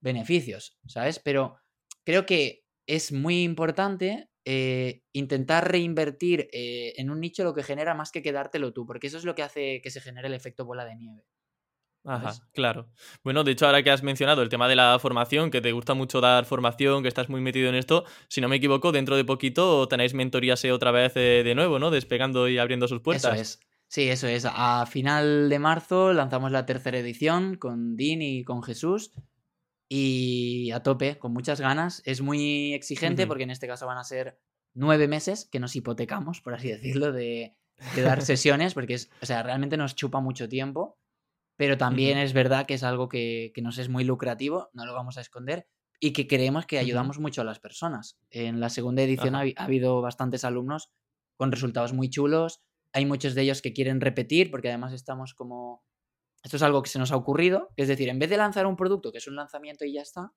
[0.00, 1.18] beneficios, ¿sabes?
[1.18, 1.56] Pero
[2.04, 7.94] creo que es muy importante eh, intentar reinvertir eh, en un nicho lo que genera
[7.94, 10.64] más que quedártelo tú, porque eso es lo que hace que se genere el efecto
[10.64, 11.24] bola de nieve.
[12.04, 12.88] Ajá, claro.
[13.22, 15.94] Bueno, de hecho, ahora que has mencionado el tema de la formación, que te gusta
[15.94, 19.24] mucho dar formación, que estás muy metido en esto, si no me equivoco, dentro de
[19.24, 21.90] poquito tenéis mentoría SEO otra vez eh, de nuevo, ¿no?
[21.90, 23.32] Despegando y abriendo sus puertas.
[23.32, 23.60] Eso es.
[23.88, 24.44] Sí, eso es.
[24.44, 29.12] A final de marzo lanzamos la tercera edición con Dean y con Jesús.
[29.88, 32.02] Y a tope, con muchas ganas.
[32.04, 34.40] Es muy exigente porque en este caso van a ser
[34.74, 37.54] nueve meses que nos hipotecamos, por así decirlo, de,
[37.96, 40.98] dar sesiones, porque es, o sea, realmente nos chupa mucho tiempo.
[41.56, 45.18] Pero también es verdad que es algo que, nos es muy lucrativo, no lo vamos
[45.18, 45.68] a esconder,
[46.00, 48.18] y que creemos que ayudamos mucho a las personas.
[48.30, 50.90] En la segunda edición ha, habido bastantes alumnos
[51.36, 52.60] con resultados muy chulos.
[52.92, 55.84] Hay muchos de ellos que quieren repetir, porque además estamos como.
[56.42, 57.70] Esto es algo que se nos ha ocurrido.
[57.76, 60.32] Es decir, en vez de lanzar un producto que es un lanzamiento y ya está,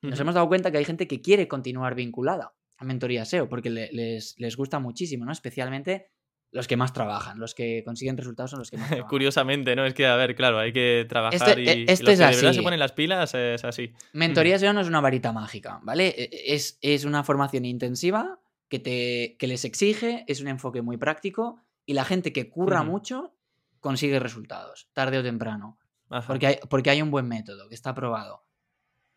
[0.00, 3.70] nos hemos dado cuenta que hay gente que quiere continuar vinculada a mentoría SEO, porque
[3.70, 5.32] les, les gusta muchísimo, ¿no?
[5.32, 6.10] Especialmente
[6.56, 9.08] los que más trabajan, los que consiguen resultados son los que más trabajan.
[9.08, 9.84] Curiosamente, ¿no?
[9.84, 12.52] Es que, a ver, claro, hay que trabajar y, esto los es que de verdad
[12.52, 13.92] se ponen las pilas es así.
[14.12, 16.08] Mentoría SEO no es una varita mágica, ¿vale?
[16.08, 20.82] E, e, es, es una formación intensiva que, te, que les exige, es un enfoque
[20.82, 23.34] muy práctico y la gente que curra mucho
[23.80, 25.78] consigue resultados, tarde o temprano.
[26.26, 28.45] Porque hay, porque hay un buen método que está probado.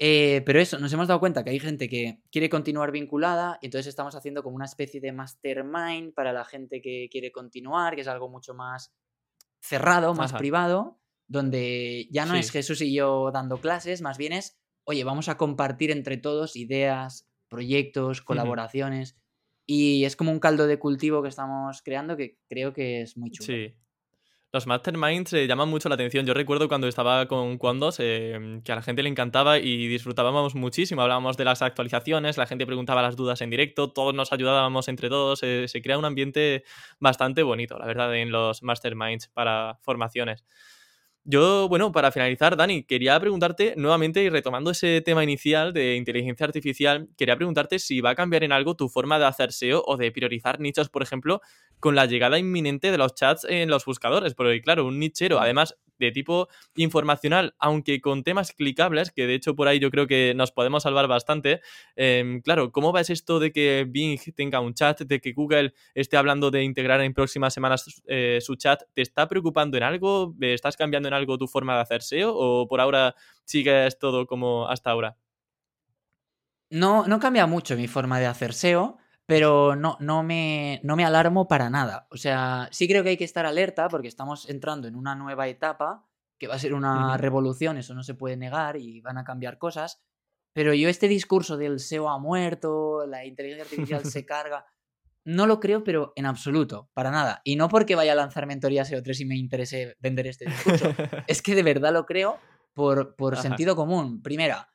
[0.02, 3.66] Eh, pero eso, nos hemos dado cuenta que hay gente que quiere continuar vinculada y
[3.66, 8.02] entonces estamos haciendo como una especie de mastermind para la gente que quiere continuar, que
[8.02, 8.96] es algo mucho más
[9.62, 14.58] cerrado, más privado, donde ya no es Jesús y yo dando clases, más bien es,
[14.86, 19.18] oye, vamos a compartir entre todos ideas, proyectos, colaboraciones.
[19.66, 23.32] Y es como un caldo de cultivo que estamos creando que creo que es muy
[23.32, 23.46] chulo.
[23.46, 23.76] Sí.
[24.52, 26.26] Los masterminds eh, llaman mucho la atención.
[26.26, 30.56] Yo recuerdo cuando estaba con Quandos eh, que a la gente le encantaba y disfrutábamos
[30.56, 31.04] muchísimo.
[31.04, 35.08] Hablábamos de las actualizaciones, la gente preguntaba las dudas en directo, todos nos ayudábamos entre
[35.08, 35.44] todos.
[35.44, 36.64] Eh, se crea un ambiente
[37.00, 40.44] bastante bonito, la verdad, en los masterminds para formaciones.
[41.32, 46.44] Yo, bueno, para finalizar, Dani, quería preguntarte nuevamente y retomando ese tema inicial de inteligencia
[46.48, 49.96] artificial, quería preguntarte si va a cambiar en algo tu forma de hacer SEO o
[49.96, 51.42] de priorizar nichos, por ejemplo,
[51.80, 54.34] con la llegada inminente de los chats en los buscadores.
[54.34, 59.56] Porque, claro, un nichero, además de tipo informacional, aunque con temas clicables, que de hecho
[59.56, 61.62] por ahí yo creo que nos podemos salvar bastante.
[61.96, 66.18] Em, claro, ¿cómo ves esto de que Bing tenga un chat, de que Google esté
[66.18, 68.82] hablando de integrar en próximas semanas eh, su chat?
[68.94, 70.36] ¿Te está preocupando en algo?
[70.40, 72.34] ¿Estás cambiando en algo tu forma de hacer SEO?
[72.36, 75.18] ¿O por ahora sigues todo como hasta ahora?
[76.70, 78.98] No, no cambia mucho mi forma de hacer SEO
[79.30, 82.08] pero no, no, me, no me alarmo para nada.
[82.10, 85.48] O sea, sí creo que hay que estar alerta porque estamos entrando en una nueva
[85.48, 86.10] etapa
[86.40, 89.60] que va a ser una revolución, eso no se puede negar y van a cambiar
[89.60, 90.02] cosas.
[90.52, 94.66] Pero yo este discurso del SEO ha muerto, la inteligencia artificial se carga,
[95.26, 97.42] no lo creo, pero en absoluto, para nada.
[97.44, 100.88] Y no porque vaya a lanzar mentoría SEO3 y me interese vender este discurso.
[101.28, 102.40] es que de verdad lo creo
[102.74, 104.24] por, por sentido común.
[104.24, 104.74] Primera,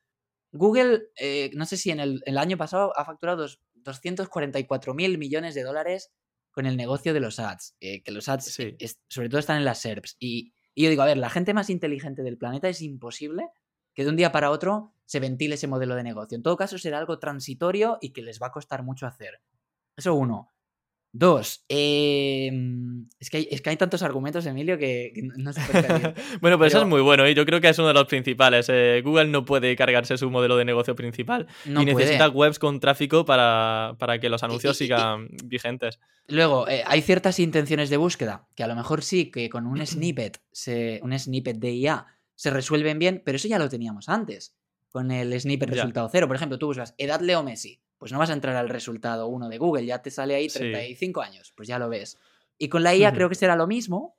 [0.53, 3.49] Google, eh, no sé si en el, el, año pasado ha facturado
[3.85, 6.11] 244 mil millones de dólares
[6.51, 7.77] con el negocio de los ads.
[7.81, 8.59] que los ads,
[9.09, 10.17] sobre todo, están en las SERPs.
[10.19, 13.51] Y, yo digo, a ver, la gente más inteligente del planeta es imposible
[13.93, 16.37] que de un día para otro se ventile ese modelo de negocio.
[16.37, 19.41] En todo caso, será algo transitorio y que les va a costar mucho hacer.
[19.97, 20.54] Eso uno.
[21.17, 26.13] Dos, em, es, que hay, es que hay tantos argumentos, Emilio, que, no se puede
[26.41, 28.69] Bueno, pues eso es muy bueno y yo creo que es uno de los principales.
[28.69, 33.25] Eh, Google no puede cargarse su modelo de negocio principal y necesita webs con tráfico
[33.25, 36.01] para, que los anuncios sigan vigentes.
[36.27, 39.87] Luego, eh, hay ciertas intenciones de búsqueda que a lo mejor sí que con un
[39.87, 44.57] snippet, se, un snippet de IA se resuelven bien, pero eso ya lo teníamos antes
[44.91, 46.27] con el snippet resultado cero.
[46.27, 49.49] Por ejemplo, tú buscas edad Leo Messi pues no vas a entrar al resultado 1
[49.49, 52.19] de Google, ya te sale ahí 35 años, pues ya lo ves.
[52.59, 54.17] Y con la IA creo que será lo mismo,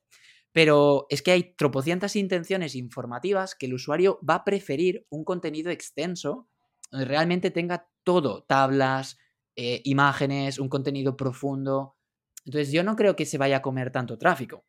[0.52, 5.70] pero es que hay tropocientas intenciones informativas que el usuario va a preferir un contenido
[5.72, 6.48] extenso
[6.92, 9.18] donde realmente tenga todo, tablas,
[9.56, 11.98] eh, imágenes, un contenido profundo.
[12.46, 14.66] Entonces yo no creo que se vaya a comer tanto tráfico.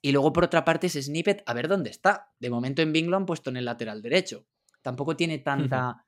[0.00, 2.32] Y luego por otra parte ese snippet, a ver dónde está.
[2.38, 4.46] De momento en Bing lo han puesto en el lateral derecho.
[4.82, 6.06] Tampoco tiene tanta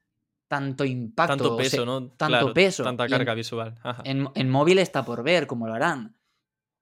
[0.49, 1.37] tanto impacto.
[1.37, 2.09] Tanto peso, ¿no?
[2.11, 2.85] Tanto peso.
[2.85, 3.75] Tanta carga visual.
[4.05, 6.17] En, móvil está por ver cómo lo harán.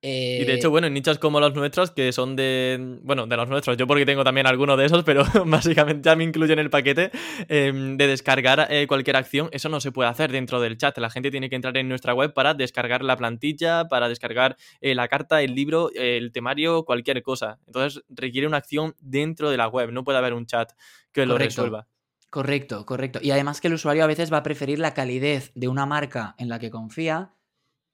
[0.04, 2.98] Y de hecho, eh, bueno, en nichos como los nuestros, que son de.
[3.02, 6.24] Bueno, de los nuestros, yo porque tengo también alguno de esos, pero básicamente ya me
[6.24, 7.12] incluyen en el paquete
[7.48, 9.48] em, de descargar eh, cualquier acción.
[9.52, 10.98] Eso no se puede hacer dentro del chat.
[10.98, 14.96] La gente tiene que entrar en nuestra web para descargar la plantilla, para descargar eh,
[14.96, 17.60] la carta, el libro, el temario, cualquier cosa.
[17.68, 19.92] Entonces requiere una acción dentro de la web.
[19.92, 20.72] No puede haber un chat
[21.12, 21.86] que lo resuelva.
[22.32, 23.18] Correcto, correcto.
[23.20, 26.34] Y además que el usuario a veces va a preferir la calidez de una marca
[26.38, 27.34] en la que confía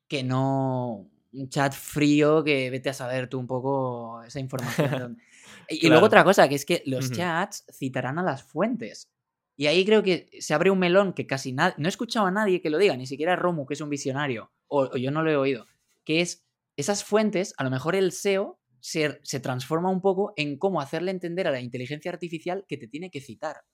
[0.07, 5.19] que no un chat frío que vete a saber tú un poco esa información.
[5.69, 9.11] y, luego otra cosa, que es que los chats citarán a las fuentes.
[9.57, 12.31] Y ahí creo que se abre un melón que casi nadie, no he escuchado a
[12.31, 15.33] nadie que lo diga, ni siquiera Romu, que es un visionario, o, yo no lo
[15.33, 15.67] he oído,
[16.05, 20.59] que es esas fuentes, a lo mejor el SEO se, se transforma un poco en
[20.59, 23.65] cómo hacerle entender a la inteligencia artificial que te tiene que citar.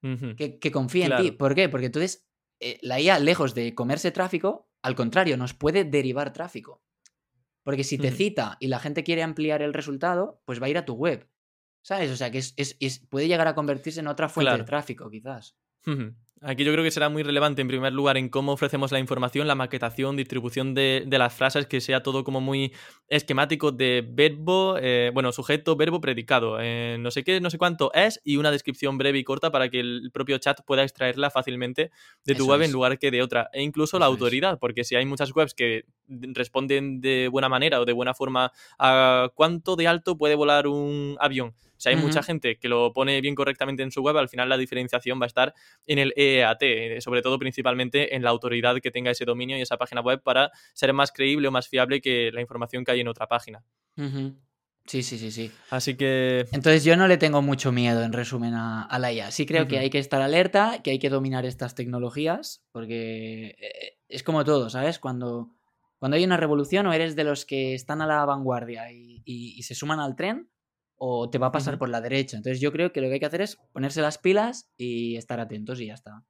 [0.00, 1.30] Que, que, confía en ti.
[1.32, 1.68] ¿Por qué?
[1.68, 2.28] Porque entonces
[2.60, 6.82] eh, la IA, lejos de comerse tráfico, al contrario, nos puede derivar tráfico.
[7.62, 10.78] Porque si te cita y la gente quiere ampliar el resultado, pues va a ir
[10.78, 11.28] a tu web.
[11.82, 12.10] ¿Sabes?
[12.10, 15.56] O sea, que es, puede llegar a convertirse en otra fuente de tráfico, quizás.
[16.40, 19.48] Aquí yo creo que será muy relevante, en primer lugar, en cómo ofrecemos la información,
[19.48, 22.72] la maquetación, distribución de, las frases, que sea todo como muy
[23.08, 27.92] esquemático de verbo, eh, bueno, sujeto, verbo, predicado, eh, no sé qué, no sé cuánto
[27.92, 31.90] es, y una descripción breve y corta para que el propio chat pueda extraerla fácilmente
[32.24, 33.50] de tu web en lugar que de otra.
[33.52, 37.84] E incluso la autoridad, porque si hay muchas webs que responden de buena manera o
[37.84, 42.58] de buena forma a cuánto de alto puede volar un avión si hay mucha gente
[42.58, 45.54] que lo pone bien correctamente en su web, al final la diferenciación va a estar
[45.86, 49.62] en el EAT, eh, sobre todo principalmente en la autoridad que tenga ese dominio y
[49.62, 53.00] esa página web para ser más creíble o más fiable que la información que hay
[53.00, 53.62] en otra página.
[54.86, 55.52] Sí, sí, sí, sí.
[55.70, 56.46] Así que.
[56.50, 59.30] Entonces yo no le tengo mucho miedo, en resumen, a, la IA.
[59.30, 63.98] Sí creo que hay que estar alerta, que hay que dominar estas tecnologías, porque eh,
[64.08, 64.98] es como todo, ¿sabes?
[64.98, 65.50] Cuando,
[65.98, 69.74] cuando hay una revolución o eres de los que están a la vanguardia y se
[69.74, 70.48] suman al tren,
[70.98, 72.36] o te va a pasar por la derecha.
[72.36, 75.40] Entonces yo creo que lo que hay que hacer es ponerse las pilas y estar
[75.40, 76.24] atentos y ya está.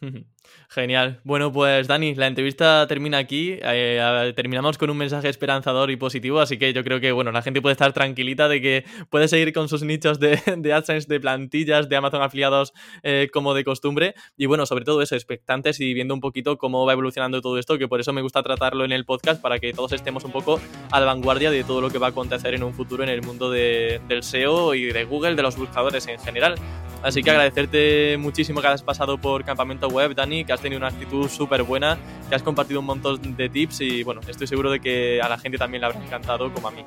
[0.68, 1.20] Genial.
[1.24, 3.58] Bueno, pues Dani, la entrevista termina aquí.
[3.62, 7.42] Eh, terminamos con un mensaje esperanzador y positivo, así que yo creo que bueno, la
[7.42, 11.20] gente puede estar tranquilita de que puede seguir con sus nichos de, de AdSense, de
[11.20, 12.72] plantillas, de Amazon afiliados
[13.02, 14.14] eh, como de costumbre.
[14.36, 17.78] Y bueno, sobre todo eso, expectantes y viendo un poquito cómo va evolucionando todo esto,
[17.78, 20.60] que por eso me gusta tratarlo en el podcast, para que todos estemos un poco
[20.90, 23.22] a la vanguardia de todo lo que va a acontecer en un futuro en el
[23.22, 26.56] mundo del SEO y de Google, de los buscadores en general.
[27.02, 30.88] Así que agradecerte muchísimo que hayas pasado por Campamento Web, Dani, que has tenido una
[30.88, 34.80] actitud súper buena, que has compartido un montón de tips y bueno, estoy seguro de
[34.80, 36.84] que a la gente también le habrá encantado como a mí.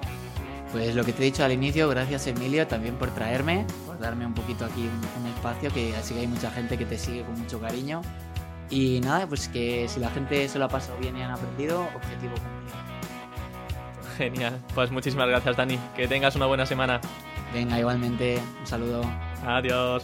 [0.72, 4.26] Pues lo que te he dicho al inicio, gracias Emilio también por traerme, por darme
[4.26, 4.88] un poquito aquí
[5.20, 8.02] un, espacio, que así que hay mucha gente que te sigue con mucho cariño.
[8.70, 11.82] Y nada, pues que si la gente se lo ha pasado bien y han aprendido,
[11.96, 12.78] objetivo cumplido.
[14.18, 17.02] Genial, pues muchísimas gracias Dani, que tengas una buena semana.
[17.52, 19.02] Venga, igualmente, un saludo.
[19.46, 20.04] Adiós.